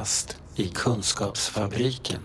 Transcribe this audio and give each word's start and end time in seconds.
Kafferast 0.00 0.40
i 0.56 0.68
Kunskapsfabriken. 0.68 2.20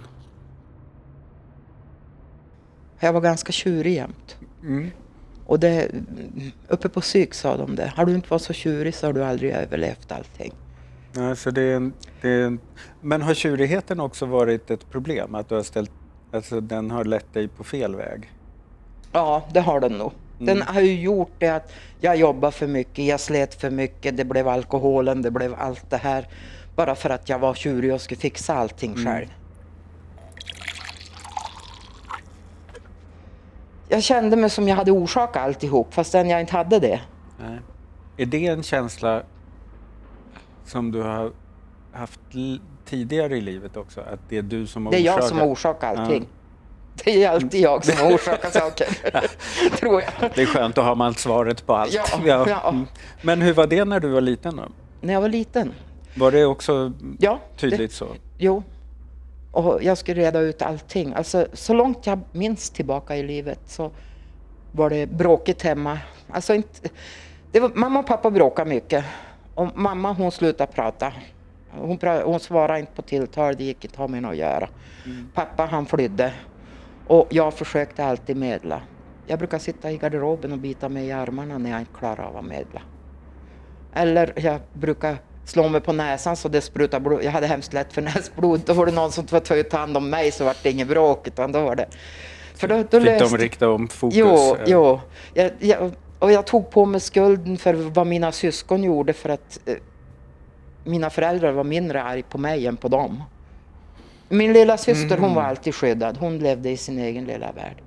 Jag 3.00 3.14
var 3.14 3.21
ganska 3.21 3.52
tjurig 3.52 3.94
jämt. 3.94 4.38
Och 5.46 5.59
det, 5.59 5.91
uppe 6.68 6.90
på 6.90 7.02
psyk 7.02 7.34
sa 7.34 7.58
de 7.58 7.76
det. 7.76 7.94
Har 7.96 8.05
du 8.05 8.16
inte 8.16 8.30
varit 8.30 8.41
så 8.41 8.54
tjurig 8.54 8.96
så 8.96 9.08
har 9.08 9.14
du 9.14 9.23
aldrig 9.23 9.52
överlevt 9.52 10.12
allting. 10.12 10.54
Alltså 11.18 11.52
det 11.52 11.62
är 11.62 11.76
en, 11.76 11.94
det 12.22 12.30
är 12.30 12.46
en, 12.46 12.59
men 13.02 13.22
har 13.22 13.34
tjurigheten 13.34 13.99
också 13.99 14.26
varit 14.26 14.71
ett 14.71 14.90
problem? 14.90 15.35
Att 15.35 15.49
du 15.49 15.55
har 15.55 15.63
ställt, 15.63 15.91
alltså 16.32 16.62
den 16.62 16.91
har 16.91 17.05
lett 17.05 17.34
dig 17.34 17.48
på 17.48 17.63
fel 17.63 17.96
väg? 17.96 18.32
Ja, 19.12 19.48
det 19.54 19.60
har 19.60 19.80
den 19.80 19.91
nog. 19.91 20.12
Den 20.40 20.62
har 20.62 20.82
ju 20.82 21.02
gjort 21.02 21.32
det 21.40 21.49
att 21.49 21.71
jag 22.02 22.18
jobbar 22.18 22.52
för 22.52 22.68
mycket, 22.68 23.05
jag 23.05 23.20
slet 23.20 23.62
för 23.62 23.70
mycket, 23.70 24.18
det 24.18 24.26
blev 24.26 24.48
alkoholen, 24.48 25.21
det 25.21 25.32
blev 25.32 25.55
allt 25.57 25.90
det 25.90 25.98
här. 25.98 26.27
Bara 26.75 26.95
för 26.95 27.09
att 27.09 27.29
jag 27.29 27.39
var 27.39 27.53
tjurig 27.53 27.93
och 27.93 28.02
skulle 28.02 28.20
fixa 28.20 28.55
allting 28.55 28.95
själv. 29.05 29.27
Jag 33.89 34.03
kände 34.03 34.35
mig 34.35 34.49
som 34.49 34.67
jag 34.67 34.75
hade 34.75 34.91
orsakat 34.91 35.43
alltihop 35.43 35.93
fastän 35.93 36.29
jag 36.29 36.39
inte 36.41 36.53
hade 36.53 36.79
det. 36.79 37.01
Nej. 37.39 37.59
Är 38.17 38.25
det 38.25 38.48
en 38.48 38.63
känsla 38.63 39.23
som 40.65 40.91
du 40.91 41.01
har 41.01 41.31
haft 41.93 42.20
tidigare 42.85 43.37
i 43.37 43.41
livet 43.41 43.77
också? 43.77 44.01
Att 44.01 44.20
det 44.29 44.37
är 44.37 44.41
du 44.41 44.67
som 44.67 44.85
har 44.85 44.93
Det 44.93 44.99
är 44.99 45.01
jag 45.01 45.13
orsakat? 45.15 45.29
som 45.29 45.39
har 45.39 45.48
orsakat 45.48 45.98
allting. 45.99 46.27
Det 47.04 47.23
är 47.23 47.29
alltid 47.29 47.62
jag 47.62 47.85
som 47.85 48.05
har 48.05 48.15
orsakat 48.15 48.54
saker. 48.62 48.87
Tror 49.77 50.01
jag. 50.01 50.32
Det 50.35 50.41
är 50.41 50.45
skönt, 50.45 50.76
då 50.76 50.82
har 50.82 50.95
man 50.95 51.13
svaret 51.13 51.65
på 51.65 51.76
allt. 51.76 51.93
Ja, 52.26 52.45
ja. 52.49 52.70
Mm. 52.70 52.85
Men 53.21 53.41
hur 53.41 53.54
var 53.54 53.67
det 53.67 53.85
när 53.85 53.99
du 53.99 54.07
var 54.10 54.21
liten 54.21 54.55
då? 54.55 54.63
När 55.01 55.13
jag 55.13 55.21
var 55.21 55.29
liten. 55.29 55.73
Var 56.16 56.32
det 56.32 56.46
också 56.46 56.94
Ja, 57.20 57.40
tydligt 57.58 57.91
så? 57.91 58.08
Jo. 58.38 58.63
Och 59.52 59.84
jag 59.84 59.98
skulle 59.98 60.22
reda 60.22 60.40
ut 60.40 60.62
allting. 60.62 61.13
Alltså, 61.13 61.48
så 61.54 61.74
långt 61.74 62.07
jag 62.07 62.20
minns 62.32 62.70
tillbaka 62.70 63.16
i 63.16 63.24
livet 63.24 63.60
så 63.66 63.91
var 64.72 64.90
det 64.90 65.07
bråkigt 65.07 65.62
hemma. 65.62 66.00
Alltså 66.30 66.53
inte, 66.53 66.90
det 67.52 67.59
var, 67.59 67.72
mamma 67.75 68.00
och 68.00 68.07
pappa 68.07 68.31
bråkade 68.31 68.69
mycket. 68.69 69.06
Och 69.56 69.78
mamma 69.78 70.13
hon 70.13 70.31
slutade 70.31 70.72
prata. 70.72 71.13
Hon, 71.72 71.97
pra, 71.97 72.24
hon 72.24 72.40
svarade 72.40 72.79
inte 72.79 72.91
på 72.91 73.02
tilltal, 73.02 73.56
det 73.56 73.63
gick 73.63 73.85
inte 73.85 73.94
att 73.94 74.00
ha 74.00 74.07
med 74.07 74.18
henne 74.18 74.29
att 74.29 74.38
göra. 74.38 74.69
Pappa 75.34 75.66
han 75.66 75.85
flydde. 75.85 76.34
Och 77.07 77.28
jag 77.29 77.53
försökte 77.53 78.06
alltid 78.06 78.38
medla. 78.38 78.81
Jag 79.28 79.40
brukar 79.40 79.59
sitta 79.59 79.91
i 79.91 79.97
garderoben 79.97 80.52
och 80.52 80.57
bita 80.57 80.90
mig 80.90 81.06
i 81.06 81.12
armarna 81.12 81.57
när 81.57 81.69
jag 81.69 81.79
inte 81.79 81.94
klarar 82.00 82.24
av 82.24 82.38
att 82.38 82.46
medla. 82.46 82.81
Eller 83.94 84.34
jag 84.35 84.59
brukar 84.74 85.18
slå 85.46 85.69
mig 85.69 85.81
på 85.81 85.94
näsan 85.94 86.35
så 86.35 86.47
det 86.47 86.62
sprutar 86.62 87.00
blod. 87.00 87.24
Jag 87.24 87.31
hade 87.31 87.47
hemskt 87.47 87.74
lätt 87.74 87.94
för 87.94 88.01
näsblod. 88.01 88.62
Då 88.66 88.74
var 88.74 88.85
det 88.85 88.91
någon 88.91 89.12
som 89.12 89.25
ta 89.25 89.78
hand 89.78 89.97
om 89.97 90.09
mig 90.09 90.31
så 90.31 90.46
var 90.46 90.56
det 90.63 90.72
inget 90.72 90.88
bråk. 90.88 91.28
Utan 91.28 91.51
då 91.51 91.63
var 91.63 91.75
det... 91.75 91.85
För 92.56 92.68
då, 92.68 92.75
då 92.75 93.00
Fick 93.00 93.09
löste- 93.09 93.38
de 93.38 93.38
rikta 93.38 93.69
om 93.69 93.88
fokus? 93.88 94.18
Jo, 94.18 94.57
jo. 94.66 95.00
Jag, 95.34 95.51
jag, 95.59 95.91
och 96.19 96.31
jag 96.31 96.46
tog 96.46 96.69
på 96.69 96.85
mig 96.85 97.01
skulden 97.01 97.57
för 97.57 97.73
vad 97.73 98.07
mina 98.07 98.31
syskon 98.31 98.84
gjorde 98.84 99.13
för 99.13 99.29
att 99.29 99.59
eh, 99.66 99.75
mina 100.84 101.09
föräldrar 101.09 101.51
var 101.51 101.63
mindre 101.63 102.03
arg 102.03 102.23
på 102.23 102.38
mig 102.38 102.68
än 102.68 102.78
på 102.78 102.88
dem. 102.88 103.23
Min 104.29 104.53
lilla 104.53 104.78
syster 104.78 105.18
hon 105.18 105.34
var 105.34 105.44
alltid 105.44 105.75
skyddad. 105.75 106.18
Hon 106.18 106.40
levde 106.40 106.69
i 106.69 106.78
sin 106.78 107.00
egen 107.00 107.25
lilla 107.25 107.51
värld. 107.51 107.81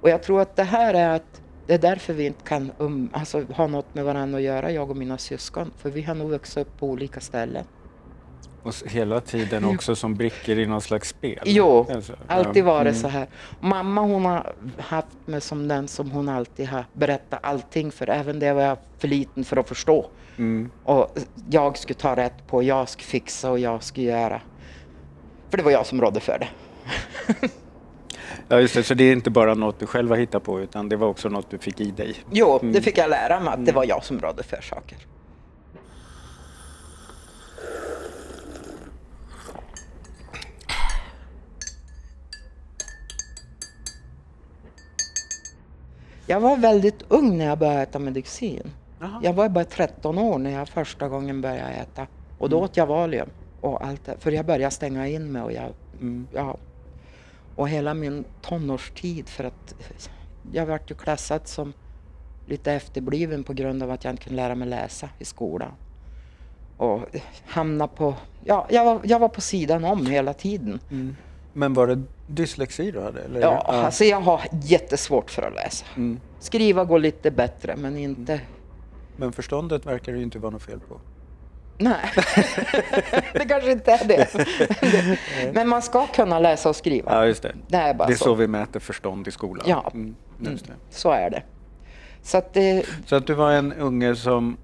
Och 0.00 0.10
jag 0.10 0.22
tror 0.22 0.40
att 0.40 0.56
det 0.56 0.64
här 0.64 0.94
är 0.94 1.08
att 1.08 1.40
det 1.66 1.74
är 1.74 1.78
därför 1.78 2.12
vi 2.12 2.26
inte 2.26 2.44
kan 2.44 2.72
um, 2.78 3.10
alltså, 3.12 3.42
ha 3.42 3.66
något 3.66 3.94
med 3.94 4.04
varandra 4.04 4.38
att 4.38 4.44
göra, 4.44 4.70
jag 4.70 4.90
och 4.90 4.96
mina 4.96 5.18
syskon. 5.18 5.70
För 5.78 5.90
vi 5.90 6.02
har 6.02 6.14
nog 6.14 6.30
vuxit 6.30 6.56
upp 6.58 6.78
på 6.78 6.86
olika 6.86 7.20
ställen. 7.20 7.64
Och 8.62 8.74
hela 8.86 9.20
tiden 9.20 9.64
också 9.64 9.96
som 9.96 10.14
brickor 10.14 10.58
i 10.58 10.66
någon 10.66 10.80
slags 10.80 11.08
spel? 11.08 11.42
Jo, 11.44 11.86
Alltså, 11.90 12.12
alltid 12.26 12.62
ja. 12.62 12.66
varit 12.66 12.96
så 12.96 13.08
här. 13.08 13.26
Mamma 13.60 14.00
hon 14.00 14.24
har 14.24 14.52
haft 14.78 15.08
mig 15.26 15.40
som 15.40 15.68
den 15.68 15.88
som 15.88 16.10
hon 16.10 16.28
alltid 16.28 16.68
har 16.68 16.84
berättat 16.92 17.40
allting 17.42 17.92
för. 17.92 18.10
Även 18.10 18.38
det 18.38 18.52
var 18.52 18.62
jag 18.62 18.78
för 18.98 19.08
liten 19.08 19.44
för 19.44 19.56
att 19.56 19.68
förstå. 19.68 20.06
Mm. 20.36 20.70
Och 20.84 21.18
jag 21.50 21.78
skulle 21.78 21.98
ta 21.98 22.16
rätt 22.16 22.46
på, 22.46 22.62
jag 22.62 22.88
skulle 22.88 23.06
fixa 23.06 23.50
och 23.50 23.58
jag 23.58 23.82
skulle 23.82 24.06
göra. 24.06 24.40
För 25.50 25.56
det 25.56 25.62
var 25.62 25.70
jag 25.70 25.86
som 25.86 26.00
rådde 26.00 26.20
för 26.20 26.38
det. 26.38 26.48
Ja, 28.48 28.60
just 28.60 28.74
det. 28.74 28.82
Så 28.82 28.94
det 28.94 29.04
är 29.04 29.12
inte 29.12 29.30
bara 29.30 29.54
något 29.54 29.78
du 29.78 29.86
själv 29.86 30.10
har 30.10 30.16
hittat 30.16 30.42
på 30.42 30.60
utan 30.60 30.88
det 30.88 30.96
var 30.96 31.08
också 31.08 31.28
något 31.28 31.50
du 31.50 31.58
fick 31.58 31.80
i 31.80 31.90
dig? 31.90 32.14
Jo, 32.30 32.58
det 32.62 32.80
fick 32.80 32.98
jag 32.98 33.10
lära 33.10 33.40
mig 33.40 33.54
att 33.54 33.66
det 33.66 33.72
var 33.72 33.84
jag 33.84 34.04
som 34.04 34.18
rådde 34.20 34.42
för 34.42 34.60
saker. 34.60 34.98
Jag 46.26 46.40
var 46.40 46.56
väldigt 46.56 47.02
ung 47.08 47.38
när 47.38 47.44
jag 47.46 47.58
började 47.58 47.82
äta 47.82 47.98
medicin. 47.98 48.70
Jaha. 49.00 49.20
Jag 49.22 49.32
var 49.32 49.48
bara 49.48 49.64
13 49.64 50.18
år 50.18 50.38
när 50.38 50.50
jag 50.50 50.68
första 50.68 51.08
gången 51.08 51.40
började 51.40 51.70
äta. 51.72 52.06
Och 52.38 52.48
då 52.50 52.60
åt 52.60 52.76
jag 52.76 52.86
Valium 52.86 53.28
och 53.60 53.84
allt 53.86 54.04
det. 54.04 54.16
För 54.18 54.30
jag 54.32 54.46
började 54.46 54.70
stänga 54.74 55.08
in 55.08 55.32
mig 55.32 55.42
och 55.42 55.52
jag, 55.52 55.72
Mm. 56.00 56.26
ja. 56.32 56.56
Och 57.56 57.68
hela 57.68 57.94
min 57.94 58.24
tonårstid 58.42 59.28
för 59.28 59.44
att 59.44 59.74
jag 60.52 60.66
vart 60.66 60.90
ju 60.90 60.94
klassad 60.94 61.48
som 61.48 61.72
lite 62.46 62.72
efterbliven 62.72 63.44
på 63.44 63.52
grund 63.52 63.82
av 63.82 63.90
att 63.90 64.04
jag 64.04 64.12
inte 64.12 64.22
kunde 64.22 64.36
lära 64.36 64.54
mig 64.54 64.68
läsa 64.68 65.08
i 65.18 65.24
skolan. 65.24 65.72
Och 66.76 67.00
hamna 67.46 67.88
på, 67.88 68.14
ja, 68.44 68.66
jag 68.70 68.84
var, 68.84 69.00
jag 69.04 69.18
var 69.18 69.28
på 69.28 69.40
sidan 69.40 69.84
om 69.84 70.06
hela 70.06 70.34
tiden. 70.34 70.80
Mm. 70.90 71.16
Men 71.52 71.74
var 71.74 71.86
det 71.86 72.02
dyslexi 72.26 72.90
du 72.90 73.00
hade? 73.00 73.22
Eller? 73.22 73.40
Ja, 73.40 73.58
alltså 73.66 74.04
jag 74.04 74.20
har 74.20 74.40
jättesvårt 74.62 75.30
för 75.30 75.42
att 75.42 75.54
läsa. 75.54 75.86
Mm. 75.96 76.20
Skriva 76.40 76.84
går 76.84 76.98
lite 76.98 77.30
bättre 77.30 77.76
men 77.76 77.96
inte 77.96 78.40
Men 79.16 79.32
förståndet 79.32 79.86
verkar 79.86 80.12
det 80.12 80.18
ju 80.18 80.24
inte 80.24 80.38
vara 80.38 80.50
något 80.50 80.62
fel 80.62 80.80
på. 80.80 81.00
Nej, 81.78 82.10
det 83.32 83.44
kanske 83.48 83.72
inte 83.72 83.92
är 83.92 84.08
det. 84.08 85.52
Men 85.54 85.68
man 85.68 85.82
ska 85.82 86.06
kunna 86.06 86.38
läsa 86.38 86.68
och 86.68 86.76
skriva. 86.76 87.12
Ja, 87.12 87.26
just 87.26 87.42
det. 87.42 87.54
Det 87.68 87.76
är 87.76 87.94
bara 87.94 88.08
det 88.08 88.14
är 88.14 88.16
så. 88.16 88.24
så 88.24 88.34
vi 88.34 88.46
mäter 88.46 88.80
förstånd 88.80 89.28
i 89.28 89.30
skolan. 89.30 89.66
Ja. 89.68 89.90
Mm, 89.94 90.14
det. 90.38 90.58
Så 90.90 91.10
är 91.10 91.30
det. 91.30 91.42
Så 92.22 92.38
att 92.38 92.54
det, 92.54 92.86
Så 93.06 93.16
att 93.16 93.26
du 93.26 93.34
var 93.34 93.52
en 93.52 93.72
unge 93.72 94.16
som 94.16 94.56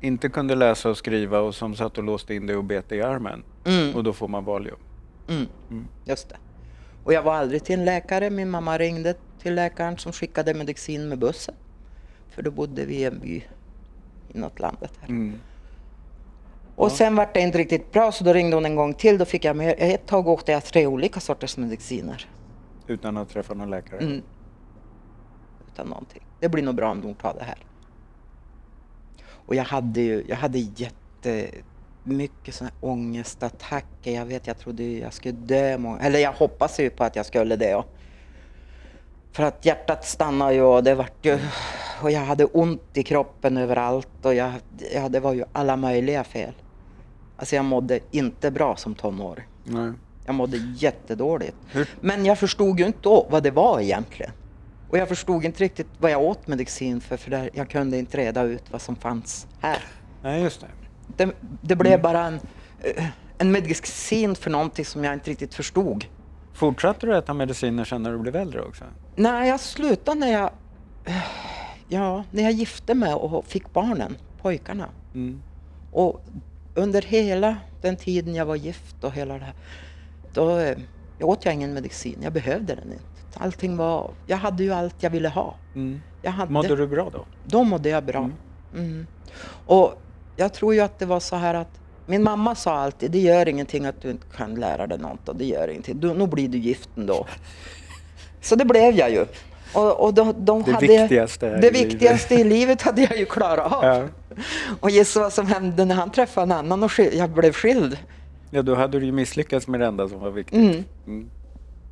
inte 0.00 0.28
kunde 0.28 0.54
läsa 0.54 0.90
och 0.90 0.96
skriva 0.96 1.38
och 1.40 1.54
som 1.54 1.76
satt 1.76 1.98
och 1.98 2.04
låste 2.04 2.34
in 2.34 2.46
dig 2.46 2.56
och 2.56 2.64
bet 2.64 2.92
i 2.92 3.02
armen. 3.02 3.44
Mm. 3.64 3.94
Och 3.94 4.04
då 4.04 4.12
får 4.12 4.28
man 4.28 4.44
Valium. 4.44 4.78
mm, 5.28 5.48
just 6.04 6.28
det. 6.28 6.36
Och 7.04 7.12
jag 7.12 7.22
var 7.22 7.34
aldrig 7.34 7.64
till 7.64 7.78
en 7.78 7.84
läkare. 7.84 8.30
Min 8.30 8.50
mamma 8.50 8.78
ringde 8.78 9.14
till 9.42 9.54
läkaren 9.54 9.98
som 9.98 10.12
skickade 10.12 10.54
medicin 10.54 11.08
med 11.08 11.18
bussen. 11.18 11.54
För 12.30 12.42
då 12.42 12.50
bodde 12.50 12.84
vi 12.84 12.94
i 12.94 13.04
en 13.04 13.18
by 13.18 13.42
inåt 14.34 14.60
landet 14.60 14.92
här. 15.00 15.08
Och 16.76 16.92
sen 16.92 17.16
var 17.16 17.28
det 17.34 17.40
inte 17.40 17.58
riktigt 17.58 17.92
bra 17.92 18.12
så 18.12 18.24
då 18.24 18.32
ringde 18.32 18.56
hon 18.56 18.64
en 18.64 18.76
gång 18.76 18.94
till. 18.94 19.18
Då 19.18 19.24
fick 19.24 19.44
jag 19.44 19.56
med, 19.56 19.74
ett 19.78 20.06
tag 20.06 20.28
åkte 20.28 20.52
jag 20.52 20.64
tre 20.64 20.86
olika 20.86 21.20
sorters 21.20 21.56
mediciner. 21.56 22.28
Utan 22.86 23.16
att 23.16 23.28
träffa 23.28 23.54
någon 23.54 23.70
läkare. 23.70 24.00
Mm. 24.00 24.22
Utan 25.72 25.86
någonting. 25.86 26.22
Det 26.40 26.48
blir 26.48 26.62
nog 26.62 26.74
bra 26.74 26.90
om 26.90 27.00
de 27.00 27.14
tar 27.14 27.34
det 27.34 27.44
här. 27.44 27.58
Och 29.46 29.54
jag 29.54 29.64
hade 29.64 30.00
ju, 30.00 30.24
jag 30.28 30.36
hade 30.36 30.58
jättemycket 30.58 32.60
här 32.60 32.70
ångestattacker. 32.80 34.12
Jag 34.12 34.26
vet, 34.26 34.46
jag 34.46 34.58
trodde 34.58 34.84
jag 34.84 35.12
skulle 35.12 35.34
dö. 35.34 35.96
Eller 36.00 36.18
jag 36.18 36.32
hoppas 36.32 36.80
ju 36.80 36.90
på 36.90 37.04
att 37.04 37.16
jag 37.16 37.26
skulle 37.26 37.56
det. 37.56 37.74
Och 37.74 37.86
för 39.32 39.42
att 39.42 39.66
hjärtat 39.66 40.04
stannade 40.04 40.54
ju 40.54 40.62
och 40.62 40.84
det 40.84 40.94
vart 40.94 41.26
ju... 41.26 41.38
Och 42.02 42.10
jag 42.10 42.20
hade 42.20 42.44
ont 42.44 42.82
i 42.94 43.02
kroppen 43.02 43.56
överallt 43.56 44.08
och 44.22 44.34
jag, 44.34 44.52
ja, 44.94 45.08
det 45.08 45.20
var 45.20 45.32
ju 45.32 45.44
alla 45.52 45.76
möjliga 45.76 46.24
fel. 46.24 46.52
Alltså 47.36 47.56
jag 47.56 47.64
mådde 47.64 48.00
inte 48.10 48.50
bra 48.50 48.76
som 48.76 48.94
tonåring. 48.94 49.44
Nej. 49.64 49.92
Jag 50.26 50.34
mådde 50.34 50.56
jättedåligt. 50.76 51.56
Hur- 51.70 51.88
Men 52.00 52.24
jag 52.26 52.38
förstod 52.38 52.80
ju 52.80 52.86
inte 52.86 52.98
då 53.02 53.26
vad 53.30 53.42
det 53.42 53.50
var 53.50 53.80
egentligen. 53.80 54.32
Och 54.90 54.98
jag 54.98 55.08
förstod 55.08 55.44
inte 55.44 55.64
riktigt 55.64 55.86
vad 55.98 56.10
jag 56.10 56.22
åt 56.22 56.46
medicin 56.46 57.00
för, 57.00 57.16
för 57.16 57.30
där, 57.30 57.50
jag 57.52 57.70
kunde 57.70 57.98
inte 57.98 58.16
reda 58.18 58.42
ut 58.42 58.62
vad 58.70 58.80
som 58.82 58.96
fanns 58.96 59.46
här. 59.60 59.78
Nej, 60.22 60.42
just 60.42 60.60
det. 60.60 60.66
Det, 61.24 61.32
det 61.60 61.76
blev 61.76 62.02
bara 62.02 62.26
en, 62.26 62.40
en 63.38 63.52
medicin 63.52 64.34
för 64.34 64.50
någonting 64.50 64.84
som 64.84 65.04
jag 65.04 65.12
inte 65.14 65.30
riktigt 65.30 65.54
förstod. 65.54 66.04
Fortsatte 66.52 67.06
du 67.06 67.16
äta 67.16 67.34
mediciner 67.34 67.84
sen 67.84 68.02
när 68.02 68.12
du 68.12 68.18
blev 68.18 68.36
äldre 68.36 68.62
också? 68.62 68.84
Nej, 69.16 69.48
jag 69.48 69.60
slutade 69.60 70.20
när 70.20 70.32
jag, 70.32 70.50
ja, 71.88 72.24
när 72.30 72.42
jag 72.42 72.52
gifte 72.52 72.94
mig 72.94 73.14
och 73.14 73.46
fick 73.46 73.72
barnen, 73.72 74.16
pojkarna. 74.42 74.88
Mm. 75.14 75.42
Och 75.92 76.24
under 76.74 77.02
hela 77.02 77.56
den 77.80 77.96
tiden 77.96 78.34
jag 78.34 78.46
var 78.46 78.56
gift 78.56 79.04
och 79.04 79.12
hela 79.12 79.38
det 79.38 79.44
här, 79.44 79.54
då 80.34 80.58
eh, 80.58 80.78
jag 81.18 81.28
åt 81.28 81.44
jag 81.44 81.54
ingen 81.54 81.74
medicin. 81.74 82.18
Jag 82.22 82.32
behövde 82.32 82.74
den 82.74 82.92
inte. 82.92 83.04
Allting 83.34 83.76
var, 83.76 84.10
jag 84.26 84.36
hade 84.36 84.62
ju 84.62 84.72
allt 84.72 85.02
jag 85.02 85.10
ville 85.10 85.28
ha. 85.28 85.54
Mm. 85.74 86.00
Jag 86.22 86.30
hade, 86.30 86.52
Mådde 86.52 86.76
du 86.76 86.86
bra 86.86 87.10
då? 87.12 87.24
Då 87.44 87.64
mådde 87.64 87.88
jag 87.88 88.04
bra. 88.04 88.18
Mm. 88.18 88.34
Mm. 88.74 89.06
Och 89.66 90.02
jag 90.36 90.52
tror 90.52 90.74
ju 90.74 90.80
att 90.80 90.98
det 90.98 91.06
var 91.06 91.20
så 91.20 91.36
här 91.36 91.54
att 91.54 91.80
min 92.06 92.22
mamma 92.22 92.54
sa 92.54 92.72
alltid, 92.78 93.10
det 93.10 93.18
gör 93.18 93.48
ingenting 93.48 93.86
att 93.86 94.02
du 94.02 94.10
inte 94.10 94.26
kan 94.36 94.54
lära 94.54 94.86
dig 94.86 94.98
något 94.98 95.28
och 95.28 95.36
det 95.36 95.44
gör 95.44 95.68
ingenting. 95.68 96.00
Du, 96.00 96.14
nu 96.14 96.26
blir 96.26 96.48
du 96.48 96.58
gift 96.58 96.88
ändå. 96.96 97.26
Så 98.40 98.56
det 98.56 98.64
blev 98.64 98.94
jag 98.94 99.10
ju. 99.10 99.26
Och, 99.74 100.00
och 100.04 100.14
de, 100.14 100.34
de 100.44 100.62
Det 100.62 100.72
hade, 100.72 100.86
viktigaste 100.86 101.46
det 101.46 101.68
i 101.68 101.70
livet. 101.72 101.92
viktigaste 101.92 102.34
i 102.34 102.44
livet 102.44 102.82
hade 102.82 103.02
jag 103.02 103.18
ju 103.18 103.24
klarat 103.24 103.72
av. 103.72 103.84
Ja. 103.84 104.04
Och 104.80 104.90
gissa 104.90 105.20
vad 105.20 105.32
som 105.32 105.46
hände 105.46 105.84
när 105.84 105.94
han 105.94 106.10
träffade 106.10 106.44
en 106.44 106.52
annan 106.52 106.82
och 106.82 106.90
jag 107.12 107.30
blev 107.30 107.52
skild. 107.52 107.98
ja, 108.50 108.62
då 108.62 108.74
hade 108.74 109.00
du 109.00 109.06
ju 109.06 109.12
misslyckats 109.12 109.68
med 109.68 109.80
det 109.80 109.86
enda 109.86 110.08
som 110.08 110.20
var 110.20 110.30
viktigt. 110.30 110.58
Mm. 110.58 110.84
Mm. 111.06 111.30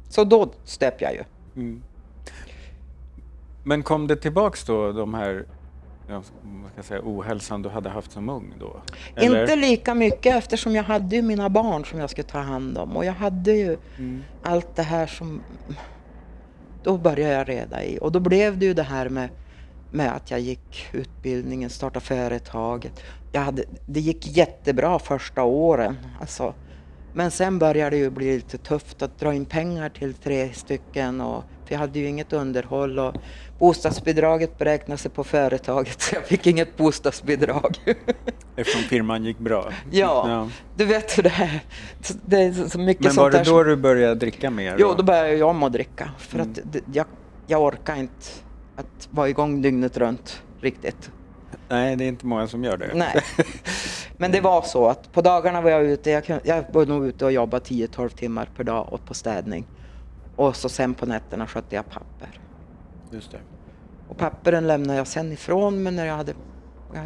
Så 0.09 0.25
då 0.25 0.49
stöp 0.65 1.01
jag 1.03 1.13
ju. 1.13 1.23
Mm. 1.57 1.83
Men 3.65 3.83
kom 3.83 4.07
det 4.07 4.17
tillbaks 4.17 4.65
då, 4.65 4.93
de 4.93 5.15
här 5.15 5.45
ja, 6.11 6.23
vad 6.43 6.71
jag 6.77 6.85
säga, 6.85 7.01
ohälsan 7.05 7.63
du 7.63 7.69
hade 7.69 7.91
haft 7.91 8.13
som 8.13 8.29
ung 8.29 8.55
då? 8.61 8.83
Inte 9.21 9.57
lika 9.57 9.95
mycket 9.95 10.37
eftersom 10.37 10.75
jag 10.75 10.83
hade 10.83 11.17
ju 11.17 11.23
mina 11.23 11.49
barn 11.49 11.85
som 11.85 11.99
jag 11.99 12.11
skulle 12.11 12.29
ta 12.29 12.39
hand 12.39 12.79
om 12.79 12.97
och 12.97 13.05
jag 13.05 13.13
hade 13.13 13.53
ju 13.53 13.77
Mm. 13.99 14.23
allt 14.43 14.77
det 14.77 14.83
här 14.83 15.07
som... 15.07 15.43
Då 16.83 16.99
började 16.99 17.35
jag 17.35 17.49
reda 17.49 17.85
i 17.85 17.99
och 18.01 18.13
då 18.13 18.21
blev 18.21 18.59
det 18.59 18.67
ju 18.67 18.75
det 18.75 18.83
här 18.83 19.09
med, 19.09 19.29
med 19.91 20.17
att 20.17 20.31
jag 20.31 20.41
gick 20.41 20.87
utbildningen, 20.93 21.71
startade 21.71 22.05
företaget. 22.05 23.01
Jag 23.33 23.41
hade, 23.41 23.65
det 23.87 24.01
gick 24.01 24.37
jättebra 24.37 24.99
första 24.99 25.43
åren. 25.43 25.97
Alltså, 26.21 26.55
men 27.15 27.31
sen 27.31 27.59
började 27.59 27.91
det 27.97 28.01
ju 28.01 28.11
bli 28.11 28.35
lite 28.35 28.59
tufft 28.59 29.03
att 29.03 29.19
dra 29.19 29.35
in 29.35 29.45
pengar 29.45 29.89
till 29.89 30.15
tre 30.15 30.53
stycken 30.53 31.21
och 31.21 31.45
för 31.67 31.75
jag 31.75 31.79
hade 31.81 31.99
ju 31.99 32.07
inget 32.07 32.33
underhåll 32.33 32.99
och 32.99 33.15
bostadsbidraget 33.59 34.59
beräknades 34.59 35.07
på 35.15 35.25
företaget 35.25 36.01
så 36.03 36.15
jag 36.15 36.25
fick 36.27 36.47
inget 36.47 36.77
bostadsbidrag. 36.77 37.77
Eftersom 38.57 38.83
firman 38.83 39.25
gick 39.25 39.39
bra? 39.39 39.73
Ja, 39.91 40.49
du 40.77 40.85
vet 40.85 41.19
hur 41.19 41.23
det 41.23 41.29
är. 41.39 41.61
Det 42.27 42.37
är 42.43 42.53
så- 42.69 42.79
mycket 42.79 43.05
Men 43.05 43.15
var 43.15 43.31
det 43.31 43.43
då 43.45 43.63
du 43.63 43.77
började 43.77 44.15
dricka 44.15 44.51
mer? 44.51 44.77
Jo, 44.79 44.95
då 44.97 45.03
började 45.03 45.33
jag 45.35 45.49
om 45.49 45.63
att 45.63 45.73
dricka. 45.73 46.11
För 46.19 46.39
Mm. 46.39 46.51
att 46.51 46.77
jag, 46.93 47.07
jag 47.47 47.63
orkar 47.63 47.97
inte 47.97 48.27
att 48.77 49.09
vara 49.11 49.29
igång 49.29 49.63
dygnet 49.63 49.97
runt 49.97 50.43
riktigt. 50.61 51.11
Nej, 51.71 51.97
det 51.97 52.05
är 52.05 52.09
inte 52.09 52.27
många 52.27 52.49
som 52.49 52.65
gör 52.65 52.77
det. 52.77 52.91
Nej. 52.95 53.23
Men 54.17 54.33
det 54.33 54.41
var 54.41 54.63
så 54.63 54.89
att 54.89 55.13
på 55.13 55.23
dagarna 55.23 55.61
var 55.61 55.71
jag 55.71 55.85
ute, 55.85 56.11
jag, 56.11 56.25
kunde, 56.25 56.43
jag 56.45 56.65
var 56.73 56.87
nog 56.87 57.07
ute 57.07 57.25
och 57.25 57.33
jobbade 57.33 57.65
10-12 57.65 58.09
timmar 58.09 58.49
per 58.57 58.65
dag 58.65 58.93
och 58.93 59.05
på 59.05 59.15
städning. 59.15 59.67
Och 60.37 60.57
så 60.57 60.69
sen 60.69 60.95
på 60.95 61.07
nätterna 61.07 61.47
skötte 61.47 61.75
jag 61.77 61.89
papper. 61.89 62.41
Just 63.11 63.31
det. 63.31 63.39
Och 64.09 64.19
papperen 64.19 64.67
lämnade 64.67 64.99
jag 64.99 65.07
sen 65.07 65.33
ifrån 65.33 65.83
mig 65.83 65.93
när 65.93 66.07
jag 66.07 66.15
hade, 66.15 66.35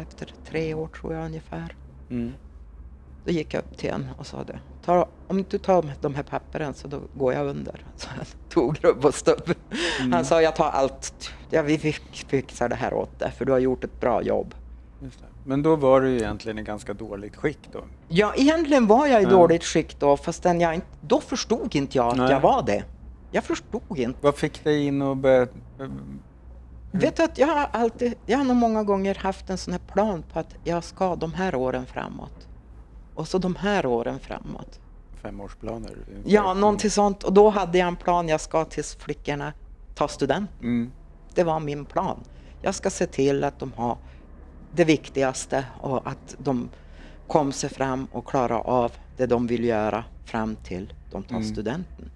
efter 0.01 0.33
tre 0.47 0.73
år 0.73 0.87
tror 0.87 1.13
jag 1.13 1.25
ungefär. 1.25 1.75
Mm. 2.09 2.33
Då 3.25 3.31
gick 3.31 3.53
jag 3.53 3.59
upp 3.59 3.77
till 3.77 3.89
en 3.89 4.07
och 4.17 4.27
sa 4.27 4.43
det. 4.43 4.59
Ta, 4.85 5.07
om 5.27 5.45
du 5.49 5.57
tar 5.57 5.85
de 6.01 6.15
här 6.15 6.23
papperen 6.23 6.73
så 6.73 6.87
då 6.87 7.01
går 7.13 7.33
jag 7.33 7.47
under. 7.47 7.85
Så 7.95 8.07
han 8.09 8.25
tog 8.49 8.83
rubb 8.83 9.05
och 9.05 9.15
stubb. 9.15 9.53
Mm. 9.99 10.13
Han 10.13 10.25
sa 10.25 10.41
jag 10.41 10.55
tar 10.55 10.69
allt. 10.69 11.31
Ja, 11.49 11.61
vi 11.61 11.77
fixar 12.27 12.69
det 12.69 12.75
här 12.75 12.93
åt 12.93 13.19
dig 13.19 13.31
för 13.31 13.45
du 13.45 13.51
har 13.51 13.59
gjort 13.59 13.83
ett 13.83 13.99
bra 13.99 14.21
jobb. 14.21 14.55
Men 15.43 15.63
då 15.63 15.75
var 15.75 16.01
du 16.01 16.15
egentligen 16.15 16.59
i 16.59 16.63
ganska 16.63 16.93
dåligt 16.93 17.35
skick 17.35 17.59
då? 17.71 17.83
Ja, 18.07 18.33
egentligen 18.35 18.87
var 18.87 19.07
jag 19.07 19.21
i 19.21 19.23
Ja. 19.23 19.29
dåligt 19.29 19.63
skick 19.63 19.99
då 19.99 20.17
fastän 20.17 20.61
jag 20.61 20.75
inte, 20.75 20.87
då 21.01 21.21
förstod 21.21 21.75
inte 21.75 21.97
jag 21.97 22.07
att 22.07 22.17
Nej. 22.17 22.31
jag 22.31 22.39
var 22.39 22.63
det. 22.63 22.83
Jag 23.31 23.43
förstod 23.43 23.97
inte. 23.99 24.19
Vad 24.21 24.35
fick 24.35 24.63
dig 24.63 24.85
in 24.85 25.01
och 25.01 25.17
börja... 25.17 25.47
Vet 26.91 27.17
du 27.17 27.23
att 27.23 27.37
jag 27.37 27.47
har 27.47 27.69
alltid, 27.71 28.13
jag 28.25 28.37
har 28.37 28.45
nog 28.45 28.55
många 28.55 28.83
gånger 28.83 29.15
haft 29.15 29.49
en 29.49 29.57
sån 29.57 29.71
här 29.73 29.81
plan 29.93 30.23
på 30.33 30.39
att 30.39 30.55
jag 30.63 30.83
ska 30.83 31.15
de 31.15 31.33
här 31.33 31.55
åren 31.55 31.85
framåt. 31.85 32.47
Och 33.15 33.27
så 33.27 33.37
de 33.37 33.55
här 33.55 33.85
åren 33.85 34.19
framåt. 34.19 34.79
Femårsplaner? 35.21 35.91
Ja, 36.25 36.53
någonting 36.53 36.89
sånt. 36.89 37.23
Och 37.23 37.33
då 37.33 37.49
hade 37.49 37.77
jag 37.77 37.87
en 37.87 37.95
plan, 37.95 38.27
jag 38.27 38.41
ska 38.41 38.65
tills 38.65 38.95
flickorna 38.95 39.53
tar 39.95 40.07
student. 40.07 40.49
Mm. 40.61 40.91
Det 41.33 41.43
var 41.43 41.59
min 41.59 41.85
plan. 41.85 42.19
Jag 42.61 42.75
ska 42.75 42.89
se 42.89 43.07
till 43.07 43.43
att 43.43 43.59
de 43.59 43.71
har 43.75 43.97
det 44.75 44.83
viktigaste 44.85 45.65
och 45.81 46.07
att 46.07 46.35
de 46.37 46.69
kom 47.27 47.51
sig 47.51 47.69
fram 47.69 48.07
och 48.11 48.25
klarar 48.27 48.59
av 48.59 48.91
det 49.17 49.25
de 49.25 49.47
vill 49.47 49.63
göra 49.63 50.03
fram 50.25 50.55
till 50.55 50.93
de 51.11 51.23
tar 51.23 51.35
Mm. 51.35 51.47
studenten. 51.47 52.11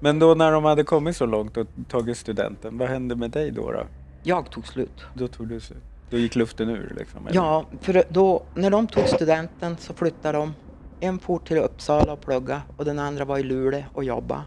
Men 0.00 0.18
då 0.18 0.34
när 0.34 0.52
de 0.52 0.64
hade 0.64 0.84
kommit 0.84 1.16
så 1.16 1.26
långt 1.26 1.56
och 1.56 1.66
tagit 1.88 2.16
studenten, 2.18 2.78
vad 2.78 2.88
hände 2.88 3.16
med 3.16 3.30
dig 3.30 3.50
då? 3.50 3.72
Då, 3.72 3.82
Jag 4.22 4.50
tog 4.50 4.66
slut. 4.66 5.04
då, 5.14 5.28
tog 5.28 5.48
du, 5.48 5.60
sig- 5.60 5.76
då 6.10 6.18
gick 6.18 6.34
luften 6.34 6.68
ur 6.68 6.94
liksom? 6.98 7.26
eller? 7.26 7.36
Ja, 7.36 7.64
för 7.80 8.04
då, 8.08 8.42
när 8.54 8.70
de 8.70 8.86
tog 8.86 9.08
studenten 9.08 9.76
så 9.76 9.94
flyttade 9.94 10.38
de. 10.38 10.54
En 11.00 11.18
for 11.18 11.38
till 11.38 11.58
Uppsala 11.58 12.12
och 12.12 12.20
plugga 12.20 12.62
och 12.76 12.84
den 12.84 12.98
andra 12.98 13.24
var 13.24 13.38
i 13.38 13.42
Luleå 13.42 13.82
och 13.94 14.04
jobba. 14.04 14.44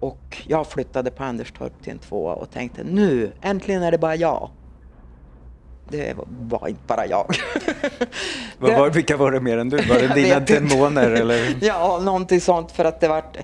Och 0.00 0.42
jag 0.46 0.66
flyttade 0.66 1.10
på 1.10 1.24
Anderstorp 1.24 1.82
till 1.82 1.92
en 1.92 1.98
tvåa 1.98 2.34
och 2.34 2.50
tänkte 2.50 2.84
nu, 2.84 3.32
äntligen 3.40 3.82
är 3.82 3.90
det 3.90 3.98
bara 3.98 4.16
jag. 4.16 4.50
Det 5.88 6.16
var 6.40 6.68
inte 6.68 6.82
bara 6.86 7.06
jag. 7.06 7.34
Vad 8.58 8.78
var, 8.78 8.90
vilka 8.90 9.16
var 9.16 9.32
det 9.32 9.40
mer 9.40 9.58
än 9.58 9.68
du? 9.68 9.76
Var 9.76 9.98
det 9.98 10.14
dina 10.14 10.40
demoner 10.40 11.10
eller? 11.10 11.56
Ja, 11.60 12.00
någonting 12.02 12.40
sånt 12.40 12.72
för 12.72 12.84
att 12.84 13.00
det 13.00 13.08
vart... 13.08 13.36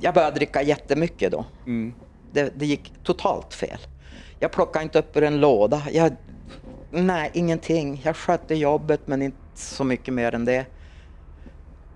Jag 0.00 0.14
började 0.14 0.36
dricka 0.36 0.62
jättemycket 0.62 1.32
då. 1.32 1.44
Mm. 1.66 1.94
Det, 2.32 2.52
det 2.56 2.66
gick 2.66 2.92
totalt 3.02 3.54
fel. 3.54 3.78
Jag 4.38 4.52
plockade 4.52 4.82
inte 4.82 4.98
upp 4.98 5.16
ur 5.16 5.22
en 5.22 5.40
låda. 5.40 5.82
Jag, 5.92 6.16
nej, 6.90 7.30
ingenting. 7.34 8.00
Jag 8.04 8.16
skötte 8.16 8.54
jobbet 8.54 9.00
men 9.06 9.22
inte 9.22 9.38
så 9.54 9.84
mycket 9.84 10.14
mer 10.14 10.34
än 10.34 10.44
det. 10.44 10.66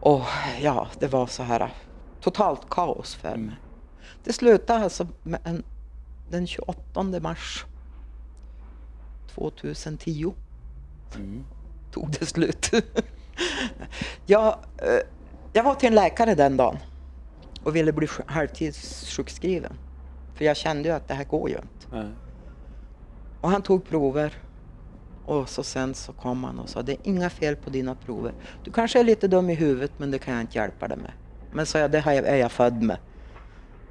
Och 0.01 0.23
ja, 0.61 0.89
det 0.99 1.07
var 1.07 1.27
så 1.27 1.43
här 1.43 1.75
totalt 2.21 2.71
kaos 2.71 3.15
för 3.15 3.29
Mm. 3.29 3.47
mig. 3.47 3.55
Det 4.25 4.33
slutade 4.33 4.85
alltså 4.85 5.07
med 5.23 5.41
en, 5.45 5.63
den 6.31 6.47
28 6.47 7.03
mars 7.21 7.65
2010 9.35 10.35
Mm. 11.17 11.45
tog 11.93 12.11
det 12.11 12.27
slut. 12.27 12.71
jag, 14.27 14.47
eh, 14.79 14.99
jag 15.53 15.63
var 15.63 15.75
till 15.75 15.89
en 15.89 15.95
läkare 15.95 16.35
den 16.35 16.57
dagen 16.57 16.79
och 17.63 17.77
ville 17.77 17.93
bli 17.93 18.07
sj- 18.07 18.23
halvtidssjukskriven. 18.27 19.73
För 20.37 20.45
jag 20.45 20.57
kände 20.57 20.89
ju 20.89 20.95
att 20.95 21.09
det 21.09 21.15
här 21.15 21.25
går 21.25 21.49
ju 21.51 21.55
inte. 21.57 21.87
Ja. 21.97 22.05
Och 23.41 23.51
han 23.51 23.63
tog 23.63 23.89
prover 23.89 24.33
och 25.27 25.49
så 25.49 25.63
sen 25.63 25.95
så 25.95 26.13
kom 26.13 26.45
han 26.45 26.59
och 26.59 26.69
sa 26.69 26.83
det 26.83 26.93
är 26.93 26.99
inga 27.03 27.31
fel 27.31 27.57
på 27.57 27.71
dina 27.71 27.95
prover. 27.95 28.33
Du 28.65 28.73
kanske 28.73 29.01
är 29.01 29.05
lite 29.05 29.29
dum 29.29 29.51
i 29.51 29.55
huvudet 29.55 29.93
men 29.97 30.11
det 30.11 30.19
kan 30.19 30.35
jag 30.35 30.41
inte 30.41 30.59
hjälpa 30.59 30.89
dig 30.89 30.99
med. 30.99 31.13
Men 31.53 31.67
sa 31.67 31.79
jag, 31.79 31.91
det 31.91 32.03
jag, 32.07 32.17
är 32.17 32.37
jag 32.37 32.53
född 32.53 32.83
med. 32.83 32.97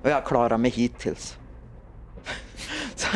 Och 0.01 0.09
jag 0.09 0.25
klarar 0.25 0.57
mig 0.57 0.71
hittills. 0.71 1.37
så, 2.95 3.07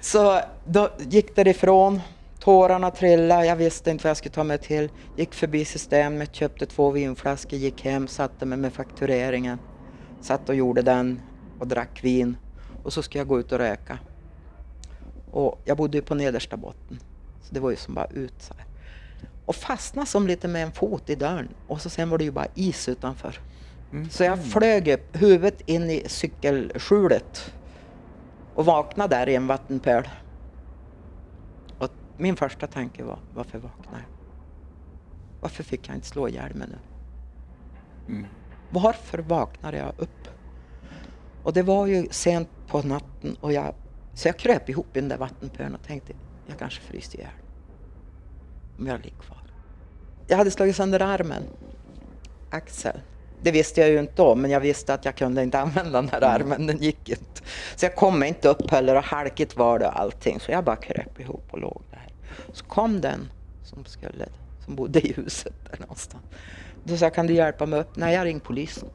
så 0.00 0.40
då 0.64 0.90
gick 0.98 1.36
det 1.36 1.50
ifrån. 1.50 2.00
Tårarna 2.38 2.90
trillade, 2.90 3.46
jag 3.46 3.56
visste 3.56 3.90
inte 3.90 4.04
vad 4.04 4.10
jag 4.10 4.16
skulle 4.16 4.34
ta 4.34 4.44
mig 4.44 4.58
till. 4.58 4.90
Gick 5.16 5.34
förbi 5.34 5.64
systemet, 5.64 6.34
köpte 6.34 6.66
två 6.66 6.90
vinflaskor, 6.90 7.58
gick 7.58 7.84
hem, 7.84 8.08
satte 8.08 8.46
mig 8.46 8.58
med 8.58 8.72
faktureringen. 8.72 9.58
Satt 10.20 10.48
och 10.48 10.54
gjorde 10.54 10.82
den 10.82 11.20
och 11.58 11.66
drack 11.66 12.04
vin. 12.04 12.36
Och 12.86 12.92
så 12.92 13.02
skulle 13.02 13.20
jag 13.20 13.28
gå 13.28 13.40
ut 13.40 13.52
och 13.52 13.58
röka. 13.58 13.98
Och 15.30 15.60
jag 15.64 15.76
bodde 15.76 15.98
ju 15.98 16.02
på 16.02 16.14
nedersta 16.14 16.56
botten. 16.56 17.00
Så 17.42 17.54
det 17.54 17.60
var 17.60 17.70
ju 17.70 17.76
som 17.76 17.94
bara 17.94 18.06
ut 18.06 18.42
så 18.42 18.54
här. 18.54 18.66
Och 19.46 19.54
fastnade 19.54 20.06
som 20.06 20.26
lite 20.26 20.48
med 20.48 20.62
en 20.62 20.72
fot 20.72 21.10
i 21.10 21.14
dörren. 21.14 21.48
Och 21.66 21.80
så 21.80 21.90
sen 21.90 22.10
var 22.10 22.18
det 22.18 22.24
ju 22.24 22.30
bara 22.30 22.46
is 22.54 22.88
utanför. 22.88 23.40
Mm. 23.92 24.10
Så 24.10 24.24
jag 24.24 24.44
flög 24.44 24.88
upp 24.88 25.16
huvudet 25.16 25.60
in 25.66 25.90
i 25.90 26.04
cykelskjulet. 26.06 27.54
Och 28.54 28.64
vaknade 28.64 29.16
där 29.16 29.28
i 29.28 29.34
en 29.34 29.46
vattenpöl. 29.46 30.08
Och 31.78 31.90
min 32.16 32.36
första 32.36 32.66
tanke 32.66 33.02
var, 33.02 33.18
varför 33.34 33.58
vaknade 33.58 33.98
jag? 33.98 34.16
Varför 35.40 35.62
fick 35.62 35.88
jag 35.88 35.96
inte 35.96 36.06
slå 36.06 36.28
ihjäl 36.28 36.54
mig 36.54 36.68
nu? 36.68 36.78
Mm. 38.08 38.26
Varför 38.70 39.18
vaknade 39.18 39.76
jag 39.76 39.92
upp? 39.98 40.28
Och 41.46 41.52
det 41.52 41.62
var 41.62 41.86
ju 41.86 42.08
sent 42.10 42.48
på 42.66 42.82
natten 42.82 43.36
och 43.40 43.52
jag, 43.52 43.74
så 44.14 44.28
jag 44.28 44.36
kröp 44.36 44.68
ihop 44.68 44.96
i 44.96 45.00
den 45.00 45.08
där 45.08 45.16
vattenpölen 45.16 45.74
och 45.74 45.82
tänkte 45.82 46.12
jag 46.46 46.58
kanske 46.58 46.82
fryser 46.82 47.18
ihjäl. 47.18 47.30
Om 48.78 48.86
jag 48.86 49.04
ligger 49.04 49.16
kvar. 49.16 49.42
Jag 50.26 50.36
hade 50.36 50.50
slagit 50.50 50.76
sönder 50.76 51.02
armen. 51.02 51.42
Axel. 52.50 53.00
Det 53.42 53.50
visste 53.50 53.80
jag 53.80 53.90
ju 53.90 53.98
inte 53.98 54.12
då, 54.16 54.34
men 54.34 54.50
jag 54.50 54.60
visste 54.60 54.94
att 54.94 55.04
jag 55.04 55.16
kunde 55.16 55.42
inte 55.42 55.58
använda 55.58 56.02
den 56.02 56.10
här 56.10 56.22
armen. 56.22 56.66
Den 56.66 56.78
gick 56.78 57.08
inte. 57.08 57.42
Så 57.76 57.84
jag 57.84 57.96
kom 57.96 58.22
inte 58.22 58.48
upp 58.48 58.70
heller 58.70 58.96
och 58.96 59.04
halkigt 59.04 59.56
var 59.56 59.78
det 59.78 59.86
och 59.86 60.00
allting. 60.00 60.40
Så 60.40 60.52
jag 60.52 60.64
bara 60.64 60.76
kröp 60.76 61.20
ihop 61.20 61.44
och 61.50 61.58
låg 61.58 61.82
där. 61.90 62.12
Så 62.52 62.64
kom 62.64 63.00
den 63.00 63.28
som 63.64 63.84
skulle, 63.84 64.28
som 64.64 64.76
bodde 64.76 65.06
i 65.06 65.12
huset 65.12 65.54
där 65.70 65.80
någonstans. 65.80 66.24
Då 66.84 66.96
sa 66.96 67.04
jag, 67.04 67.14
kan 67.14 67.26
du 67.26 67.34
hjälpa 67.34 67.66
mig 67.66 67.80
upp? 67.80 67.96
Nej, 67.96 68.14
jag 68.14 68.24
ring 68.24 68.40
polisen. 68.40 68.88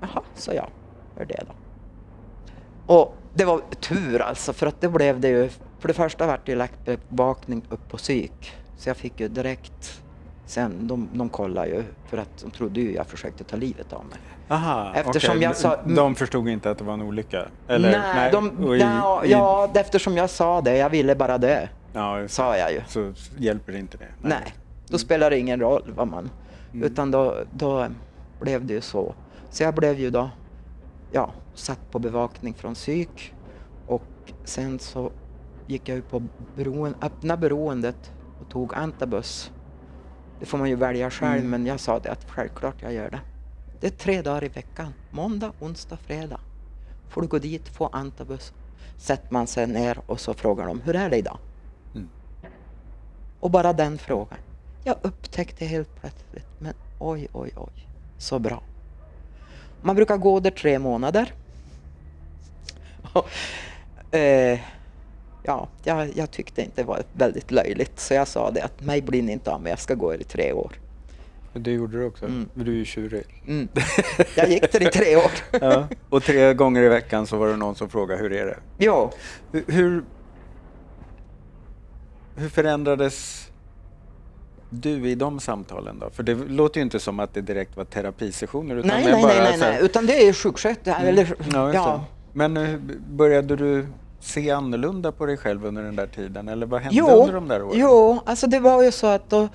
Jaha, 0.00 0.22
sa 0.34 0.52
jag. 0.52 0.70
Hör 1.18 1.24
det 1.24 1.44
då. 1.46 1.52
Och 2.94 3.14
det 3.34 3.44
var 3.44 3.60
tur 3.80 4.20
alltså, 4.22 4.52
för 4.52 4.66
att 4.66 4.80
det 4.80 4.88
blev 4.88 5.20
det 5.20 5.28
ju. 5.28 5.48
För 5.78 5.88
det 5.88 5.94
första 5.94 6.26
vart 6.26 6.46
det 6.46 6.52
ju 6.52 6.58
lagt 6.58 6.78
bevakning 7.08 7.62
upp 7.68 7.88
på 7.88 7.96
psyk. 7.96 8.52
Så 8.76 8.88
jag 8.88 8.96
fick 8.96 9.20
ju 9.20 9.28
direkt 9.28 10.02
Sen 10.46 10.86
de, 10.88 11.08
de 11.12 11.28
kollade 11.28 11.68
ju 11.68 11.82
för 12.06 12.18
att 12.18 12.38
de 12.42 12.50
trodde 12.50 12.80
ju 12.80 12.94
jag 12.94 13.06
försökte 13.06 13.44
ta 13.44 13.56
livet 13.56 13.92
av 13.92 14.04
mig. 14.04 14.18
Aha, 14.48 14.92
Eftersom 14.94 15.30
okej. 15.30 15.42
jag 15.42 15.56
sa- 15.56 15.82
De 15.82 16.14
förstod 16.14 16.48
inte 16.48 16.70
att 16.70 16.78
det 16.78 16.84
var 16.84 16.94
en 16.94 17.02
olycka? 17.02 17.46
Eller, 17.68 17.90
nej, 18.14 18.32
de, 18.32 18.50
och 18.64 18.76
i- 18.76 18.80
ja, 18.80 19.24
i- 19.24 19.30
ja, 19.30 19.70
eftersom 19.74 20.16
jag 20.16 20.30
sa 20.30 20.60
det, 20.60 20.76
jag 20.76 20.90
ville 20.90 21.14
bara 21.14 21.38
dö, 21.38 21.66
ja, 21.92 22.28
sa 22.28 22.56
jag 22.56 22.72
ju. 22.72 22.80
Så 22.88 23.12
hjälper 23.38 23.76
inte 23.76 23.96
det? 23.96 24.08
Nej, 24.22 24.54
då 24.88 24.98
spelar 24.98 25.30
det 25.30 25.38
ingen 25.38 25.60
roll 25.60 25.92
vad 25.96 26.08
man... 26.08 26.30
Mm. 26.72 26.86
Utan 26.86 27.10
då, 27.10 27.34
då 27.52 27.86
blev 28.40 28.66
det 28.66 28.74
ju 28.74 28.80
så. 28.80 29.14
Så 29.50 29.62
jag 29.62 29.74
blev 29.74 29.98
ju 30.00 30.10
då 30.10 30.30
ja, 31.12 31.32
satt 31.54 31.90
på 31.90 31.98
bevakning 31.98 32.54
från 32.54 32.74
psyk 32.74 33.34
och 33.86 34.02
sen 34.44 34.78
så 34.78 35.12
gick 35.66 35.88
jag 35.88 35.96
ju 35.96 36.02
på 36.02 36.22
beroen, 36.56 36.94
öppna 37.02 37.36
beroendet 37.36 38.12
och 38.40 38.48
tog 38.50 38.74
antabus. 38.74 39.50
Det 40.40 40.46
får 40.46 40.58
man 40.58 40.68
ju 40.68 40.76
välja 40.76 41.10
själv 41.10 41.38
Mm. 41.38 41.50
men 41.50 41.66
jag 41.66 41.80
sa 41.80 41.98
det 41.98 42.12
att 42.12 42.30
självklart 42.30 42.82
jag 42.82 42.92
gör 42.92 43.10
det. 43.10 43.20
Det 43.80 43.86
är 43.86 43.90
tre 43.90 44.22
dagar 44.22 44.44
i 44.44 44.48
veckan. 44.48 44.92
Måndag, 45.10 45.52
onsdag, 45.60 45.96
fredag. 45.96 46.40
Får 47.08 47.22
du 47.22 47.28
gå 47.28 47.38
dit, 47.38 47.68
få 47.68 47.86
antabus. 47.86 48.52
Sätter 48.96 49.32
man 49.32 49.46
sig 49.46 49.66
ner 49.66 50.00
och 50.06 50.20
så 50.20 50.34
frågar 50.34 50.66
de, 50.66 50.80
hur 50.80 50.96
är 50.96 51.10
det 51.10 51.16
idag? 51.16 51.38
Mm. 51.94 52.08
Och 53.40 53.50
bara 53.50 53.72
den 53.72 53.98
frågan. 53.98 54.38
Jag 54.84 54.96
upptäckte 55.02 55.64
helt 55.64 56.00
plötsligt, 56.00 56.46
men 56.58 56.74
oj, 56.98 57.28
oj, 57.32 57.52
oj, 57.56 57.88
så 58.18 58.38
bra. 58.38 58.62
Man 59.82 59.96
brukar 59.96 60.16
gå 60.16 60.40
där 60.40 60.50
tre 60.50 60.78
månader. 60.78 61.32
Och, 63.12 63.28
eh, 64.14 64.58
ja, 65.42 65.68
jag, 65.84 66.16
jag 66.16 66.30
tyckte 66.30 66.62
inte 66.62 66.82
det 66.82 66.86
var 66.86 67.02
väldigt 67.12 67.50
löjligt, 67.50 68.00
så 68.00 68.14
jag 68.14 68.28
sa 68.28 68.50
det 68.50 68.62
att 68.62 68.80
mig 68.80 69.02
blir 69.02 69.22
ni 69.22 69.32
inte 69.32 69.50
av 69.50 69.62
med, 69.62 69.72
jag 69.72 69.78
ska 69.78 69.94
gå 69.94 70.14
er 70.14 70.18
i 70.18 70.24
tre 70.24 70.52
år. 70.52 70.72
Det 71.52 71.72
gjorde 71.72 71.98
du 71.98 72.04
också? 72.04 72.24
Mm. 72.24 72.48
Du 72.54 72.72
är 72.72 72.76
ju 72.76 72.84
tjurig. 72.84 73.24
Mm. 73.46 73.68
Jag 74.34 74.48
gick 74.48 74.72
där 74.72 74.82
i 74.82 74.90
tre 74.90 75.16
år. 75.16 75.30
Ja. 75.60 75.88
Och 76.08 76.22
tre 76.22 76.54
gånger 76.54 76.82
i 76.82 76.88
veckan 76.88 77.26
så 77.26 77.36
var 77.36 77.48
det 77.48 77.56
någon 77.56 77.74
som 77.74 77.88
frågade 77.88 78.22
hur 78.22 78.32
är 78.32 78.46
det? 78.46 78.58
Hur, 79.52 79.62
hur, 79.72 80.04
hur 82.36 82.48
förändrades 82.48 83.47
du 84.70 85.08
i 85.08 85.14
de 85.14 85.40
samtalen 85.40 85.98
då? 85.98 86.10
För 86.10 86.22
det 86.22 86.34
låter 86.34 86.80
ju 86.80 86.82
inte 86.84 87.00
som 87.00 87.20
att 87.20 87.34
det 87.34 87.40
direkt 87.40 87.76
var 87.76 87.84
terapisessioner. 87.84 88.76
Utan 88.76 88.88
nej, 88.88 89.04
nej, 89.12 89.22
bara 89.22 89.32
nej, 89.32 89.42
nej, 89.50 89.58
nej, 89.60 89.78
utan 89.82 90.06
det 90.06 90.28
är 90.28 90.32
sjuksköterska. 90.32 90.96
Eller, 91.02 91.34
Ja, 91.52 91.72
ja. 91.74 92.04
Men 92.32 92.56
eh, 92.56 92.76
började 93.10 93.56
du 93.56 93.86
se 94.20 94.50
annorlunda 94.50 95.12
på 95.12 95.26
dig 95.26 95.36
själv 95.36 95.66
under 95.66 95.82
den 95.82 95.96
där 95.96 96.06
tiden? 96.06 96.48
Eller 96.48 96.66
vad 96.66 96.80
hände 96.80 96.96
Jo, 96.98 97.06
under 97.08 97.34
de 97.34 97.48
där 97.48 97.62
åren? 97.62 97.72
jo, 97.80 98.20
alltså 98.26 98.46
det 98.46 98.60
var 98.60 98.82
ju 98.82 98.92
så 98.92 99.06
att 99.06 99.30
då, 99.30 99.48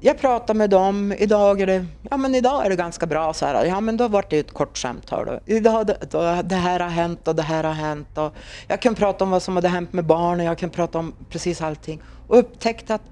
jag 0.00 0.18
pratade 0.18 0.58
med 0.58 0.70
dem, 0.70 1.12
idag 1.18 1.60
är 1.60 1.66
det, 1.66 1.86
ja 2.10 2.16
men 2.16 2.34
idag 2.34 2.66
är 2.66 2.70
det 2.70 2.76
ganska 2.76 3.06
bra 3.06 3.32
så 3.32 3.46
här, 3.46 3.64
ja 3.64 3.80
men 3.80 3.96
då 3.96 4.08
var 4.08 4.24
det 4.30 4.38
ett 4.38 4.52
kort 4.52 4.78
samtal 4.78 5.26
då. 5.26 5.40
Idag, 5.46 5.90
då, 6.10 6.38
det 6.44 6.54
här 6.54 6.80
har 6.80 6.88
hänt 6.88 7.28
och 7.28 7.34
det 7.36 7.42
här 7.42 7.64
har 7.64 7.72
hänt 7.72 8.18
och 8.18 8.32
jag 8.68 8.82
kan 8.82 8.94
prata 8.94 9.24
om 9.24 9.30
vad 9.30 9.42
som 9.42 9.56
hade 9.56 9.68
hänt 9.68 9.92
med 9.92 10.04
barnen, 10.04 10.46
jag 10.46 10.58
kan 10.58 10.70
prata 10.70 10.98
om 10.98 11.12
precis 11.30 11.62
allting 11.62 12.02
och 12.28 12.38
upptäckte 12.38 12.94
att 12.94 13.02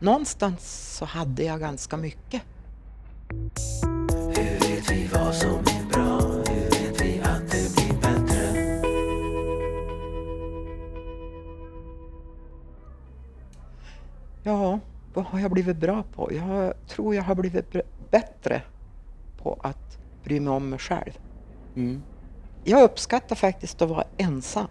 någonstans 0.00 0.94
så 0.96 1.04
hade 1.04 1.42
jag 1.42 1.60
ganska 1.60 1.96
mycket. 1.96 2.42
Hur 4.10 4.60
vet 4.60 4.90
vi 4.90 5.08
vad 5.12 5.34
som 5.34 5.50
är 5.50 5.92
bra? 5.92 6.20
Hur 6.20 6.70
vet 6.70 7.00
vi 7.00 7.20
att 7.20 7.50
det 7.50 7.74
blir 7.74 8.00
bättre? 8.00 8.78
Ja, 14.42 14.80
vad 15.14 15.24
har 15.24 15.40
jag 15.40 15.50
blivit 15.50 15.76
bra 15.76 16.04
på? 16.14 16.32
Jag 16.32 16.74
tror 16.88 17.14
jag 17.14 17.22
har 17.22 17.34
blivit 17.34 17.76
bättre 18.10 18.62
på 19.42 19.58
att 19.62 19.98
bry 20.24 20.40
mig 20.40 20.52
om 20.52 20.70
mig 20.70 20.78
själv. 20.78 21.18
Mm. 21.76 22.02
Jag 22.64 22.82
uppskattar 22.82 23.36
faktiskt 23.36 23.82
att 23.82 23.88
vara 23.88 24.04
ensam. 24.16 24.68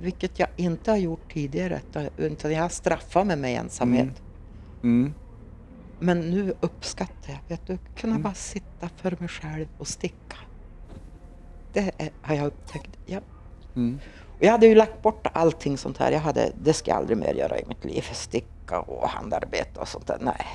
Vilket 0.00 0.38
jag 0.38 0.48
inte 0.56 0.90
har 0.90 0.98
gjort 0.98 1.32
tidigare. 1.32 1.80
Utan 2.16 2.52
jag 2.52 2.62
har 2.62 2.68
straffat 2.68 3.26
mig 3.26 3.36
med 3.36 3.60
ensamhet. 3.60 4.22
Mm. 4.82 5.00
Mm. 5.00 5.14
Men 6.00 6.20
nu 6.20 6.54
uppskattar 6.60 7.32
jag, 7.32 7.38
vet 7.48 7.66
du, 7.66 7.78
kunna 7.96 8.12
Mm. 8.12 8.22
bara 8.22 8.34
sitta 8.34 8.88
för 8.96 9.16
mig 9.20 9.28
själv 9.28 9.66
och 9.78 9.88
sticka. 9.88 10.36
Det 11.72 11.92
är, 11.98 12.10
har 12.22 12.34
jag 12.34 12.46
upptäckt. 12.46 12.90
Jag, 13.06 13.22
Mm. 13.76 13.98
jag 14.40 14.52
hade 14.52 14.66
ju 14.66 14.74
lagt 14.74 15.02
bort 15.02 15.26
allting 15.32 15.78
sånt 15.78 15.98
här. 15.98 16.12
Jag 16.12 16.20
hade, 16.20 16.52
det 16.62 16.72
ska 16.72 16.90
jag 16.90 16.98
aldrig 16.98 17.18
mer 17.18 17.34
göra 17.34 17.58
i 17.58 17.64
mitt 17.68 17.84
liv. 17.84 18.02
Sticka 18.12 18.80
och 18.80 19.08
handarbete 19.08 19.80
och 19.80 19.88
sånt 19.88 20.06
där. 20.06 20.18
Nej, 20.20 20.46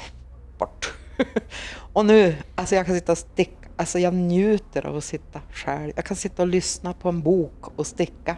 bort. 0.58 0.94
och 1.94 2.06
nu, 2.06 2.36
alltså 2.56 2.76
jag 2.76 2.86
kan 2.86 2.96
sitta 2.96 3.12
och 3.12 3.18
sticka. 3.18 3.68
Alltså 3.76 4.00
jag 4.00 4.14
njuter 4.14 4.86
av 4.86 4.98
att 4.98 5.04
sitta 5.04 5.42
själv. 5.52 5.94
Jag 5.96 6.06
kan 6.06 6.18
sitta 6.18 6.42
och 6.42 6.48
lyssna 6.48 6.94
på 6.94 7.10
en 7.10 7.22
bok 7.22 7.68
och 7.80 7.88
sticka. 7.88 8.38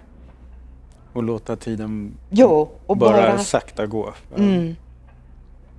Och 1.15 1.23
låta 1.23 1.55
tiden 1.55 2.17
Jo, 2.29 2.69
och 2.85 2.97
bara, 2.97 3.11
bara... 3.11 3.37
sakta 3.37 3.85
gå. 3.85 4.13
Mm, 4.37 4.75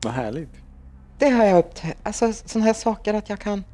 Vad 0.02 0.12
härligt. 0.12 0.50
det 1.18 1.28
har 1.28 1.44
jag 1.44 1.58
upptäckt. 1.58 1.98
Alltså 2.02 2.32
sådana 2.32 2.66
här 2.66 2.72
saker 2.72 3.14
att 3.14 3.28
jag 3.28 3.38
kan 3.38 3.64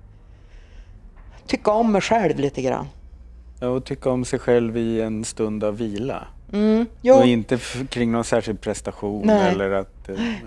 tycka 1.46 1.70
om 1.70 1.92
mig 1.92 2.00
själv 2.00 2.38
lite 2.38 2.62
grann. 2.62 2.86
Ja, 3.60 3.68
och 3.68 3.84
tycka 3.84 4.10
om 4.10 4.24
sig 4.24 4.38
själv 4.38 4.76
i 4.76 5.00
en 5.00 5.24
stund 5.24 5.64
av 5.64 5.76
vila. 5.76 6.26
Mm, 6.52 6.86
jo, 7.02 7.14
Och 7.14 7.26
inte 7.26 7.58
kring 7.88 8.12
någon 8.12 8.24
särskild 8.24 8.60
prestation 8.60 9.26
Nej. 9.26 9.50
eller 9.52 9.70
att... 9.70 10.08
eh, 10.08 10.14
Nej. 10.18 10.40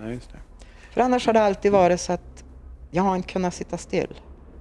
nej, 0.00 0.14
just 0.14 0.32
det. 0.32 0.38
för 0.90 1.00
annars 1.00 1.26
har 1.26 1.32
det 1.32 1.42
alltid 1.42 1.72
varit 1.72 2.00
så 2.00 2.12
att 2.12 2.44
jag 2.90 3.02
har 3.02 3.16
inte 3.16 3.28
kunnat 3.32 3.54
sitta 3.54 3.78
still. 3.78 4.14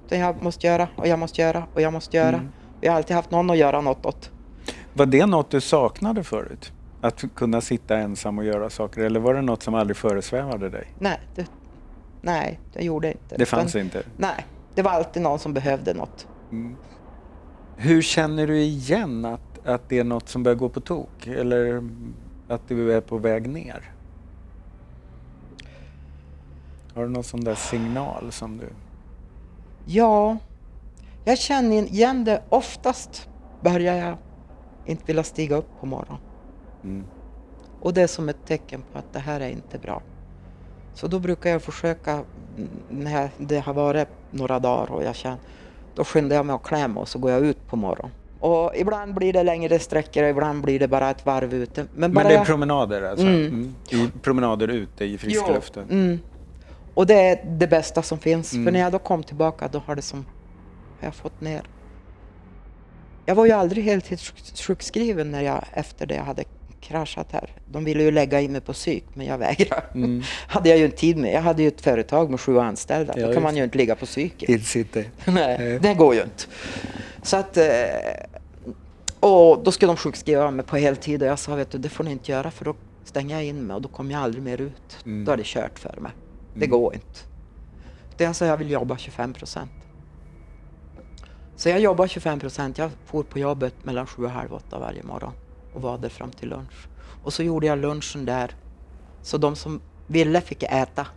Utan 0.06 0.20
jag 0.20 0.44
måste 0.44 0.68
göra 0.68 0.88
och 0.96 1.08
jag 1.08 1.20
måste 1.20 1.42
göra 1.42 1.64
och 1.74 1.82
jag 1.82 1.94
måste 1.94 2.18
göra. 2.18 2.28
Mm. 2.36 2.50
Jag 2.82 2.92
har 2.92 2.98
alltid 2.98 3.16
haft 3.16 3.32
någon 3.32 3.50
att 3.50 3.58
göra 3.58 3.82
något 3.82 4.06
åt. 4.06 4.32
Var 4.94 5.06
det 5.06 5.26
något 5.26 5.50
du 5.52 5.62
saknade 5.62 6.24
förut? 6.24 6.74
Att 7.02 7.24
kunna 7.36 7.62
sitta 7.62 7.98
ensam 7.98 8.38
och 8.38 8.46
göra 8.46 8.70
saker? 8.70 9.02
Eller 9.02 9.20
var 9.20 9.34
det 9.34 9.42
något 9.42 9.64
som 9.64 9.76
aldrig 9.76 9.98
föresvävade 9.98 10.70
dig? 10.70 10.88
Nej, 11.00 11.20
det, 11.36 11.46
nej, 12.22 12.60
det 12.74 12.84
gjorde 12.84 13.08
jag 13.08 13.16
inte. 13.16 13.36
Det 13.38 13.46
fanns 13.46 13.76
Utan- 13.76 13.82
inte? 13.86 14.04
Nej, 14.18 14.46
det 14.76 14.82
var 14.82 14.92
alltid 14.92 15.22
någon 15.22 15.40
som 15.40 15.54
behövde 15.54 15.94
något. 15.94 16.28
Mm. 16.52 16.76
Hur 17.78 18.02
känner 18.02 18.48
du 18.48 18.58
igen 18.62 19.26
att, 19.26 19.68
att 19.68 19.90
det 19.90 20.00
är 20.00 20.04
något 20.04 20.30
som 20.30 20.44
börjar 20.44 20.56
gå 20.56 20.70
på 20.70 20.80
tok? 20.80 21.28
Eller 21.28 21.90
att 22.48 22.62
du 22.68 22.94
är 22.94 23.02
på 23.02 23.18
väg 23.18 23.50
ner? 23.50 23.92
Har 26.96 27.04
du 27.04 27.10
någon 27.10 27.24
sån 27.24 27.44
där 27.44 27.56
signal 27.56 28.32
som 28.32 28.58
du... 28.58 28.70
Ja, 29.86 30.38
jag 31.26 31.38
känner 31.38 31.76
igen 31.76 32.24
det. 32.24 32.42
Oftast 32.50 33.30
börjar 33.62 33.96
jag 33.96 34.18
inte 34.86 35.04
vilja 35.06 35.24
stiga 35.24 35.56
upp 35.56 35.70
på 35.80 35.86
morgonen. 35.86 36.22
Mm. 36.84 37.04
Och 37.82 37.94
det 37.94 38.02
är 38.02 38.08
som 38.08 38.30
ett 38.30 38.46
tecken 38.46 38.84
på 38.92 39.00
att 39.00 39.14
det 39.14 39.20
här 39.20 39.40
är 39.40 39.50
inte 39.50 39.78
bra. 39.78 40.02
Så 40.94 41.08
då 41.08 41.20
brukar 41.20 41.50
jag 41.50 41.62
försöka, 41.62 42.12
mm, 42.12 42.70
när 42.90 43.30
det 43.38 43.60
har 43.60 43.74
varit 43.74 44.08
några 44.32 44.60
dagar 44.60 44.92
och 44.92 45.04
jag 45.04 45.16
känner, 45.16 45.38
då 45.96 46.04
skyndar 46.04 46.36
jag 46.36 46.46
mig 46.46 46.56
att 46.56 46.64
klä 46.64 46.88
mig 46.88 47.02
och 47.02 47.08
så 47.08 47.20
går 47.20 47.32
jag 47.32 47.46
ut 47.46 47.68
på 47.68 47.76
morgonen. 47.76 48.12
Och 48.40 48.72
ibland 48.76 49.14
blir 49.14 49.34
det 49.34 49.44
längre 49.44 49.80
sträckor 49.80 50.24
och 50.24 50.30
ibland 50.30 50.62
blir 50.64 50.80
det 50.80 50.88
bara 50.88 51.10
ett 51.10 51.26
varv 51.26 51.54
ute. 51.54 51.86
Men, 51.96 52.14
bara 52.14 52.24
Men 52.24 52.34
det 52.34 52.40
är 52.40 52.46
promenader 52.46 53.02
alltså? 53.02 53.26
Mm. 53.26 53.76
Mm. 53.92 54.12
Promenader 54.22 54.68
ute 54.68 55.06
i 55.06 55.18
friska 55.18 55.46
Jo, 55.48 55.54
luften? 55.54 55.84
Mm. 55.90 56.20
Och 56.94 57.08
det 57.08 57.14
är 57.14 57.46
det 57.46 57.68
bästa 57.68 58.02
som 58.02 58.18
finns. 58.18 58.54
Mm. 58.54 58.66
För 58.66 58.72
när 58.72 58.80
jag 58.80 58.92
då 58.92 59.00
kom 59.00 59.24
tillbaka 59.24 59.68
då 59.72 59.80
har 59.86 59.96
det 59.96 60.02
som, 60.02 60.26
har 61.00 61.08
jag 61.08 61.16
fått 61.16 61.42
ner. 61.42 61.62
Jag 63.26 63.36
var 63.36 63.46
ju 63.46 63.52
aldrig 63.52 63.84
heltidssjukskriven 63.86 65.32
när 65.32 65.42
jag, 65.42 65.64
efter 65.74 66.06
det 66.06 66.16
jag 66.16 66.24
hade 66.24 66.44
kraschat 66.82 67.28
här. 67.32 67.50
De 67.72 67.84
ville 67.84 68.04
ju 68.04 68.12
lägga 68.12 68.40
in 68.42 68.52
mig 68.52 68.62
på 68.62 68.74
psyk 68.74 69.04
men 69.14 69.26
jag 69.26 69.38
vägrade. 69.38 69.84
Mm. 69.94 70.22
hade 70.48 70.70
jag 70.70 70.78
ju 70.78 70.86
inte 70.86 70.98
tid 70.98 71.18
med. 71.18 71.34
Jag 71.34 71.42
hade 71.42 71.62
ju 71.62 71.68
ett 71.68 71.82
företag 71.82 72.30
med 72.30 72.40
sju 72.40 72.60
anställda. 72.60 73.14
Ja, 73.18 73.28
då 73.28 73.34
kan 73.34 73.44
man 73.44 73.58
ju 73.58 73.64
inte 73.64 73.78
ligga 73.78 73.96
på 73.96 74.06
psyket. 74.06 74.48
Till 74.48 74.66
city. 74.66 75.10
Nej, 75.26 75.58
Nej. 75.60 75.80
det 75.80 75.94
går 75.94 76.16
ju 76.16 76.22
inte. 76.22 76.44
Så 77.24 77.38
att... 77.38 77.58
eh, 77.58 77.64
Och 79.20 79.64
då 79.64 79.72
skulle 79.72 79.90
de 79.90 79.98
sjukskriva 79.98 80.52
mig 80.52 80.66
på 80.66 80.78
heltid 80.78 81.22
och 81.24 81.28
jag 81.30 81.40
sa 81.40 81.56
vet 81.56 81.72
du 81.72 81.78
det 81.78 81.90
får 81.90 82.04
ni 82.04 82.12
inte 82.12 82.32
göra 82.32 82.52
för 82.52 82.66
då 82.66 82.76
stänger 83.06 83.36
jag 83.36 83.46
in 83.46 83.62
mig 83.68 83.76
och 83.76 83.82
då 83.82 83.90
kommer 83.90 84.12
jag 84.12 84.22
aldrig 84.22 84.44
mer 84.44 84.62
ut. 84.62 84.98
Mm. 85.06 85.26
Då 85.26 85.32
är 85.32 85.38
det 85.38 85.46
kört 85.46 85.80
för 85.80 85.98
mig. 86.02 86.12
Det 86.54 86.66
Mm. 86.66 86.70
går 86.70 86.94
inte. 86.94 87.20
Det 88.18 88.24
jag 88.24 88.36
sa 88.36 88.46
jag 88.46 88.58
vill 88.58 88.70
jobba 88.72 88.98
25 88.98 89.34
procent. 89.34 89.72
Så 91.62 91.70
jag 91.70 91.80
jobbade 91.80 92.10
25 92.10 92.40
procent. 92.40 92.78
Jag 92.78 92.92
for 93.06 93.24
på 93.24 93.40
jobbet 93.40 93.74
mellan 93.86 94.08
sju 94.08 94.24
och 94.24 94.30
halv 94.32 94.54
åtta 94.54 94.80
varje 94.80 95.04
morgon 95.04 95.32
och 95.74 95.82
var 95.82 95.98
där 95.98 96.10
fram 96.10 96.32
till 96.32 96.50
lunch. 96.50 96.88
Och 97.24 97.34
så 97.34 97.44
gjorde 97.44 97.68
jag 97.68 97.80
lunchen 97.80 98.26
där. 98.26 98.56
Så 99.22 99.38
de 99.38 99.56
som 99.56 99.82
ville 100.08 100.42
fick 100.42 100.64
äta 100.64 101.08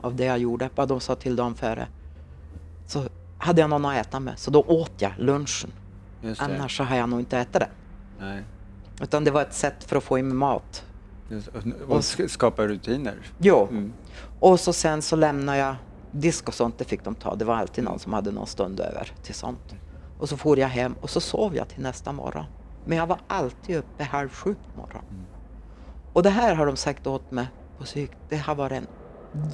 av 0.00 0.14
det 0.16 0.24
jag 0.24 0.38
gjorde. 0.38 0.70
Bara 0.74 0.86
de 0.86 1.00
sa 1.00 1.14
till 1.14 1.36
dem 1.36 1.54
före. 1.54 1.88
Så 2.86 3.04
hade 3.38 3.60
jag 3.60 3.70
någon 3.70 3.84
att 3.84 4.06
äta 4.06 4.20
med. 4.20 4.38
Så 4.38 4.50
då 4.50 4.60
åt 4.62 4.92
jag 4.98 5.12
lunchen. 5.18 5.72
Annars 6.38 6.76
så 6.76 6.84
har 6.84 6.96
jag 6.96 7.08
nog 7.08 7.20
inte 7.20 7.38
ätit 7.38 7.52
det. 7.52 7.68
Nej. 8.20 8.44
Utan 9.02 9.24
det 9.24 9.30
var 9.30 9.42
ett 9.42 9.54
sätt 9.54 9.84
för 9.84 9.96
att 9.96 10.04
få 10.04 10.18
in 10.18 10.36
mat. 10.36 10.84
Just- 11.30 11.48
Och, 11.48 11.56
och 11.88 12.00
sk- 12.00 12.28
skapa 12.28 12.66
rutiner. 12.66 13.14
Jo. 13.38 13.66
Mm. 13.70 13.92
Och 14.40 14.60
så 14.60 14.72
sen 14.72 15.02
så 15.02 15.16
lämnade 15.16 15.58
jag 15.58 15.74
disk 16.12 16.48
och 16.48 16.54
sånt, 16.54 16.78
det 16.78 16.84
fick 16.84 17.04
de 17.04 17.14
ta. 17.14 17.34
Det 17.34 17.44
var 17.44 17.54
alltid 17.56 17.84
någon 17.84 17.98
som 17.98 18.12
hade 18.12 18.30
någon 18.30 18.46
stund 18.46 18.80
över 18.80 19.12
till 19.22 19.34
sånt. 19.34 19.74
Och 20.20 20.28
så 20.28 20.36
for 20.36 20.58
jag 20.58 20.68
hem 20.68 20.94
och 21.00 21.10
så 21.10 21.20
sov 21.20 21.56
jag 21.56 21.68
till 21.68 21.82
nästa 21.82 22.12
morgon. 22.12 22.44
Men 22.84 22.98
jag 22.98 23.06
var 23.06 23.18
alltid 23.26 23.76
uppe 23.76 24.04
halv 24.04 24.28
sju 24.28 24.54
på 24.54 24.80
morgonen. 24.80 25.26
Och 26.12 26.22
det 26.22 26.30
här 26.30 26.54
har 26.54 26.66
de 26.66 26.76
sagt 26.76 27.06
åt 27.06 27.30
mig 27.30 27.46
på 27.78 27.84
psyk. 27.84 28.10
Det 28.28 28.36
har 28.36 28.54
varit 28.54 28.72
en 28.72 28.86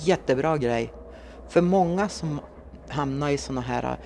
jättebra 0.00 0.58
grej. 0.58 0.92
För 1.48 1.60
många 1.60 2.08
som 2.08 2.40
hamnar 2.88 3.28
i 3.28 3.38
såna 3.38 3.60
här 3.60 3.96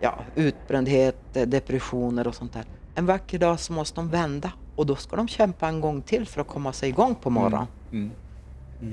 ja, 0.00 0.18
utbrändhet, 0.34 1.36
eh, 1.36 1.46
depressioner 1.46 2.26
och 2.26 2.34
sånt 2.34 2.52
där. 2.52 2.64
En 2.94 3.06
vacker 3.06 3.38
dag 3.38 3.60
så 3.60 3.72
måste 3.72 3.96
de 3.96 4.08
vända 4.08 4.52
och 4.76 4.86
då 4.86 4.96
ska 4.96 5.16
de 5.16 5.28
kämpa 5.28 5.68
en 5.68 5.80
gång 5.80 6.02
till 6.02 6.26
för 6.26 6.40
att 6.40 6.46
komma 6.46 6.72
sig 6.72 6.88
igång 6.88 7.14
på 7.14 7.30
morgonen. 7.30 7.66
Mm. 7.92 8.10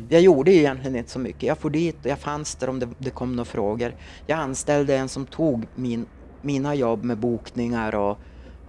Jag 0.09 0.21
gjorde 0.21 0.51
egentligen 0.53 0.95
inte 0.95 1.11
så 1.11 1.19
mycket. 1.19 1.43
Jag 1.43 1.57
for 1.57 1.69
dit 1.69 1.95
och 1.99 2.05
jag 2.05 2.19
fanns 2.19 2.55
där 2.55 2.69
om 2.69 2.79
det, 2.79 2.87
det 2.97 3.09
kom 3.09 3.35
några 3.35 3.45
frågor. 3.45 3.95
Jag 4.25 4.39
anställde 4.39 4.97
en 4.97 5.09
som 5.09 5.25
tog 5.25 5.67
min, 5.75 6.05
mina 6.41 6.75
jobb 6.75 7.03
med 7.03 7.17
bokningar 7.17 7.95
och 7.95 8.17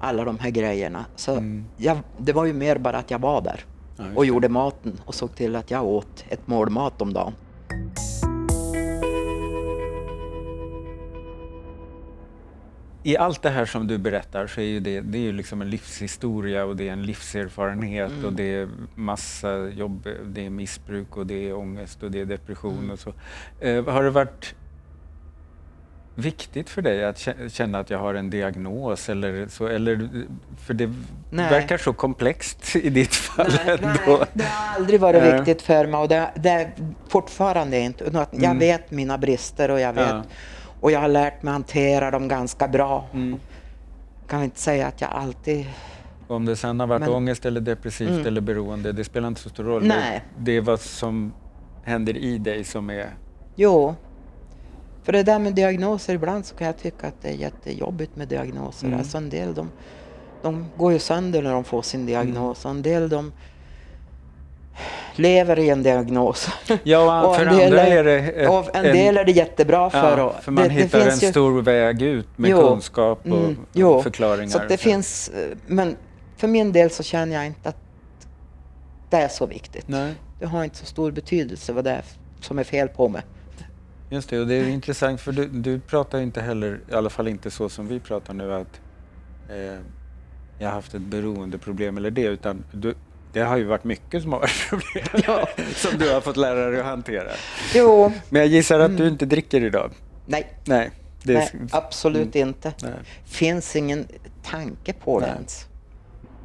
alla 0.01 0.25
de 0.25 0.39
här 0.39 0.51
grejerna. 0.51 1.05
Så 1.17 1.33
Mm. 1.33 1.65
jag, 1.77 1.99
det 2.19 2.33
var 2.33 2.45
ju 2.45 2.53
mer 2.53 2.79
bara 2.79 2.99
att 2.99 3.11
jag 3.11 3.19
var 3.19 3.41
där 3.41 3.61
Ja, 3.97 4.05
och 4.15 4.27
gjorde 4.27 4.49
maten 4.49 5.01
och 5.07 5.15
såg 5.15 5.35
till 5.35 5.57
att 5.57 5.71
jag 5.71 5.85
åt 5.85 6.25
ett 6.29 6.47
mål 6.49 6.71
mat 6.71 7.03
om 7.03 7.13
dagen. 7.13 7.33
I 13.03 13.17
allt 13.17 13.43
det 13.43 13.51
här 13.51 13.65
som 13.65 13.87
du 13.87 13.99
berättar 13.99 14.47
så 14.47 14.61
är 14.61 14.65
ju 14.65 14.81
det, 14.81 15.01
det 15.01 15.19
är 15.19 15.23
ju 15.23 15.33
liksom 15.33 15.63
en 15.63 15.71
livshistoria 15.71 16.65
och 16.65 16.77
det 16.77 16.89
är 16.89 16.93
en 16.93 17.03
livserfarenhet 17.03 18.11
Mm. 18.13 18.25
och 18.25 18.33
det 18.33 18.55
är 18.55 18.69
massa 18.95 19.69
jobb, 19.69 20.09
det 20.27 20.47
är 20.47 20.51
missbruk 20.51 21.17
och 21.17 21.27
det 21.27 21.49
är 21.49 21.57
ångest 21.57 22.03
och 22.03 22.11
det 22.11 22.21
är 22.21 22.25
depression 22.25 22.79
Mm. 22.79 22.91
och 22.91 22.99
så. 22.99 23.13
Eh, 23.61 23.85
har 23.85 24.05
det 24.05 24.11
varit 24.11 24.55
viktigt 26.19 26.71
för 26.71 26.83
dig 26.83 27.05
att 27.05 27.17
kä- 27.17 27.49
känna 27.49 27.79
att 27.79 27.91
jag 27.91 27.99
har 27.99 28.15
en 28.15 28.31
diagnos 28.31 29.09
eller 29.09 29.47
så? 29.49 29.67
Eller, 29.67 30.09
för 30.67 30.75
det 30.75 30.93
Nej. 31.31 31.51
verkar 31.51 31.79
så 31.79 31.93
komplext 31.93 32.77
i 32.77 32.91
ditt 32.91 33.15
fall 33.15 33.53
ändå. 33.67 33.89
nej, 34.07 34.27
det 34.33 34.45
har 34.45 34.75
aldrig 34.77 35.01
varit 35.01 35.23
Nej. 35.23 35.33
viktigt 35.37 35.63
för 35.63 35.87
mig 35.87 36.01
och 36.01 36.09
det, 36.09 36.31
det 36.35 36.49
är 36.49 36.71
fortfarande 37.09 37.79
inte. 37.79 38.05
Jag 38.31 38.45
Mm. 38.45 38.59
vet 38.59 38.91
mina 38.91 39.19
brister 39.19 39.71
och 39.71 39.81
jag 39.81 39.93
vet 39.93 40.09
Ja. 40.09 40.23
och 40.81 40.91
jag 40.93 41.01
har 41.01 41.09
lärt 41.09 41.43
mig 41.43 41.53
hantera 41.53 42.11
dem 42.11 42.29
ganska 42.29 42.69
bra. 42.69 43.07
Mm. 43.13 43.39
Kan 44.29 44.43
inte 44.45 44.61
säga 44.61 44.87
att 44.87 45.01
jag 45.01 45.11
alltid 45.11 45.67
Om 46.29 46.45
det 46.45 46.57
sen 46.57 46.81
har 46.81 46.87
varit 46.87 47.01
Men- 47.01 47.09
ångest 47.11 47.47
eller 47.47 47.61
depressivt 47.61 48.11
Mm. 48.11 48.27
eller 48.27 48.41
beroende, 48.41 48.93
det 48.93 49.05
spelar 49.05 49.29
inte 49.29 49.41
så 49.41 49.49
stor 49.49 49.65
roll. 49.65 49.87
Nej. 49.87 50.25
Det, 50.37 50.45
det 50.53 50.57
är 50.57 50.61
vad 50.61 50.81
som 50.81 51.33
händer 51.85 52.17
i 52.17 52.39
dig 52.39 52.65
som 52.65 52.91
är... 52.91 53.11
Jo. 53.57 53.95
För 55.09 55.13
det 55.13 55.23
där 55.23 55.39
med 55.39 55.55
diagnoser, 55.55 56.15
ibland 56.15 56.47
så 56.47 56.55
kan 56.55 56.67
jag 56.67 56.77
tycka 56.79 57.07
att 57.07 57.15
det 57.23 57.29
är 57.29 57.33
jättejobbigt 57.33 58.17
med 58.17 58.29
diagnoser. 58.29 58.87
Mm. 58.87 58.99
Alltså 58.99 59.19
en 59.19 59.31
del 59.31 59.55
de, 59.55 59.71
de 60.43 60.67
går 60.77 60.93
ju 60.93 60.99
sönder 60.99 61.43
när 61.43 61.53
de 61.53 61.65
får 61.65 61.83
sin 61.83 62.07
diagnos 62.07 62.65
och 62.65 62.71
en 62.71 62.83
del 62.83 63.09
de 63.09 63.33
lever 65.17 65.59
i 65.59 65.69
en 65.71 65.83
diagnos. 65.83 66.49
Ja, 66.83 67.23
Och 67.27 67.37
för 67.37 67.47
en 67.47 67.57
del 67.57 67.67
andra 67.79 67.83
är- 67.87 67.97
är 67.97 68.05
det... 68.05 68.19
ett- 68.31 68.51
och 68.51 68.77
en 68.77 68.83
del 68.83 69.17
är 69.17 69.25
det 69.25 69.33
jättebra 69.33 69.91
för. 69.91 70.19
ja, 70.19 70.35
för 70.43 70.53
man 70.53 70.63
det, 70.63 70.69
det 70.69 70.75
hittar 70.75 70.99
en 71.01 71.05
finns 71.11 71.23
ju- 71.23 71.31
stor 71.31 71.63
väg 71.63 72.03
ut 72.03 72.29
med 72.39 72.51
Jo. 72.51 72.61
kunskap 72.69 73.19
och 73.21 73.27
Mm, 73.39 73.57
jo. 73.73 74.03
förklaringar. 74.03 74.49
Så 74.51 74.61
det 74.69 74.77
finns, 74.77 75.29
eh, 75.29 75.57
men 75.67 75.97
för 76.37 76.49
min 76.49 76.73
del 76.73 76.91
så 76.91 77.03
känner 77.03 77.35
jag 77.37 77.47
inte 77.47 77.69
att 77.69 77.77
det 79.11 79.17
är 79.17 79.29
så 79.29 79.47
viktigt. 79.47 79.89
Nej, 79.89 80.15
Det 80.41 80.47
har 80.47 80.65
inte 80.65 80.77
så 80.77 80.87
stor 80.87 81.11
betydelse 81.11 81.73
vad 81.73 81.85
det 81.85 81.91
är 81.91 82.05
som 82.41 82.59
är 82.59 82.65
fel 82.65 82.89
på 82.89 83.09
mig. 83.09 83.23
Just 84.11 84.29
det. 84.31 84.41
Och 84.41 84.47
det 84.47 84.55
är 84.55 84.69
intressant 84.69 85.21
för 85.21 85.33
du, 85.33 85.47
du 85.49 85.81
pratar 85.81 86.21
inte 86.21 86.41
heller, 86.41 86.81
i 86.91 86.95
alla 86.95 87.11
fall 87.11 87.29
inte 87.29 87.51
så 87.51 87.69
som 87.69 87.89
vi 87.89 88.01
pratar 88.01 88.35
nu, 88.35 88.55
att 88.55 88.81
eh, 89.51 89.57
jag 90.59 90.69
har 90.69 90.75
haft 90.75 90.95
ett 90.95 91.03
beroendeproblem 91.03 91.97
eller 91.97 92.11
det, 92.11 92.23
utan 92.23 92.65
du, 92.73 92.95
det 93.33 93.41
har 93.41 93.57
ju 93.57 93.65
varit 93.65 93.85
mycket 93.85 94.23
som 94.23 94.33
har 94.33 94.41
varit 94.41 94.67
problem 94.69 95.23
Ja. 95.27 95.49
som 95.75 95.99
du 95.99 96.13
har 96.13 96.21
fått 96.21 96.37
lära 96.37 96.71
dig 96.71 96.81
att 96.81 96.87
hantera. 96.87 97.31
Jo, 97.75 98.13
Men 98.29 98.41
jag 98.43 98.49
gissar 98.49 98.81
att 98.81 98.87
Mm. 98.91 98.97
du 99.03 99.09
inte 99.09 99.27
dricker 99.27 99.65
idag? 99.65 99.91
nej, 100.27 100.47
Nej. 100.65 100.91
Är, 101.25 101.33
nej 101.35 101.51
absolut 101.71 102.37
inte. 102.37 102.73
Nej. 102.83 102.93
finns 103.25 103.77
ingen 103.77 104.07
tanke 104.45 104.93
på 104.93 105.21
det 105.21 105.27
ens. 105.27 105.67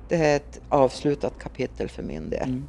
Det 0.10 0.16
är 0.16 0.36
ett 0.36 0.62
avslutat 0.70 1.34
kapitel 1.40 1.90
för 1.90 2.04
min 2.04 2.30
del. 2.30 2.44
Mm. 2.50 2.64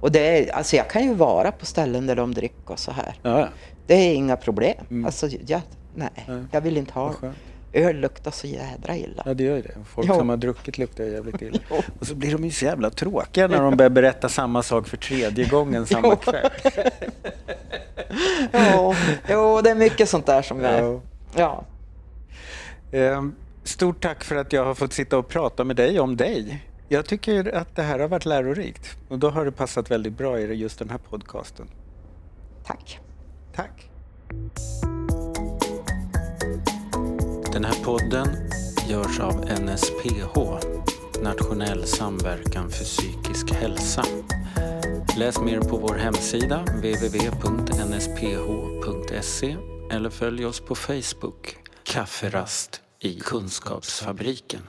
Och 0.00 0.12
det 0.12 0.20
är, 0.48 0.54
alltså 0.54 0.76
jag 0.76 0.90
kan 0.90 1.02
ju 1.04 1.14
vara 1.14 1.52
på 1.52 1.66
ställen 1.66 2.06
där 2.06 2.16
de 2.16 2.34
dricker 2.34 2.72
och 2.72 2.78
så 2.78 2.90
här. 2.92 3.14
Ja, 3.22 3.40
ja. 3.40 3.48
Det 3.86 3.94
är 3.94 4.14
inga 4.14 4.36
problem. 4.36 4.76
Mm. 4.90 5.04
Alltså, 5.06 5.26
jag, 5.46 5.60
nej, 5.94 6.08
Nej. 6.28 6.44
jag 6.52 6.60
vill 6.60 6.76
inte 6.76 6.92
ha 6.92 7.12
skönt. 7.12 7.36
Öl 7.72 7.96
luktar 7.96 8.30
så 8.30 8.46
jädra 8.46 8.96
illa. 8.96 9.22
Ja, 9.26 9.34
det 9.34 9.44
gör 9.44 9.56
ju 9.56 9.62
det. 9.62 9.74
Folk 9.94 10.08
Ja. 10.08 10.14
som 10.14 10.28
har 10.28 10.36
druckit 10.36 10.78
luktar 10.78 11.04
jävligt 11.04 11.42
illa. 11.42 11.58
Jo. 11.70 11.76
Och 12.00 12.06
så 12.06 12.14
blir 12.14 12.32
de 12.32 12.44
ju 12.44 12.50
så 12.50 12.64
jävla 12.64 12.90
tråkiga 12.90 13.46
när 13.48 13.62
de 13.62 13.76
börjar 13.76 13.90
berätta 13.90 14.28
samma 14.28 14.62
sak 14.62 14.88
för 14.88 14.96
tredje 14.96 15.48
gången 15.48 15.86
samma 15.94 16.08
Jo. 16.08 16.16
kväll. 16.16 16.50
jo, 18.52 18.94
jo, 19.28 19.60
det 19.62 19.70
är 19.70 19.74
mycket 19.74 20.08
sånt 20.08 20.26
där 20.26 20.42
som. 20.42 20.60
Ja. 20.60 21.00
Ja. 21.36 21.64
Ehm, 22.92 23.34
Stort 23.64 24.02
tack 24.02 24.24
för 24.24 24.36
att 24.36 24.52
jag 24.52 24.64
har 24.64 24.74
fått 24.74 24.92
sitta 24.92 25.18
och 25.18 25.28
prata 25.28 25.64
med 25.64 25.76
dig 25.76 26.00
om 26.00 26.16
dig. 26.16 26.62
Jag 26.90 27.06
tycker 27.06 27.54
att 27.54 27.76
det 27.76 27.82
här 27.82 27.98
har 27.98 28.08
varit 28.08 28.24
lärorikt 28.24 28.96
och 29.08 29.18
då 29.18 29.30
har 29.30 29.44
det 29.44 29.52
passat 29.52 29.90
väldigt 29.90 30.12
bra 30.12 30.40
i 30.40 30.54
just 30.54 30.78
den 30.78 30.90
här 30.90 30.98
podcasten. 30.98 31.68
Tack. 32.64 33.00
Tack! 33.54 33.90
Den 37.52 37.64
här 37.64 37.84
podden 37.84 38.28
görs 38.88 39.20
av 39.20 39.34
NSPH, 39.60 40.38
Nationell 41.22 41.84
samverkan 41.84 42.70
för 42.70 42.84
psykisk 42.84 43.52
hälsa. 43.52 44.04
Läs 45.18 45.40
mer 45.40 45.60
på 45.60 45.76
vår 45.76 45.94
hemsida 45.94 46.62
www.nsph.se 46.62 47.16
eller 49.90 50.10
följ 50.10 50.46
oss 50.46 50.60
på 50.60 50.74
Facebook, 50.74 51.56
Kafferast 51.82 52.80
i 53.00 53.20
Kunskapsfabriken. 53.20 54.60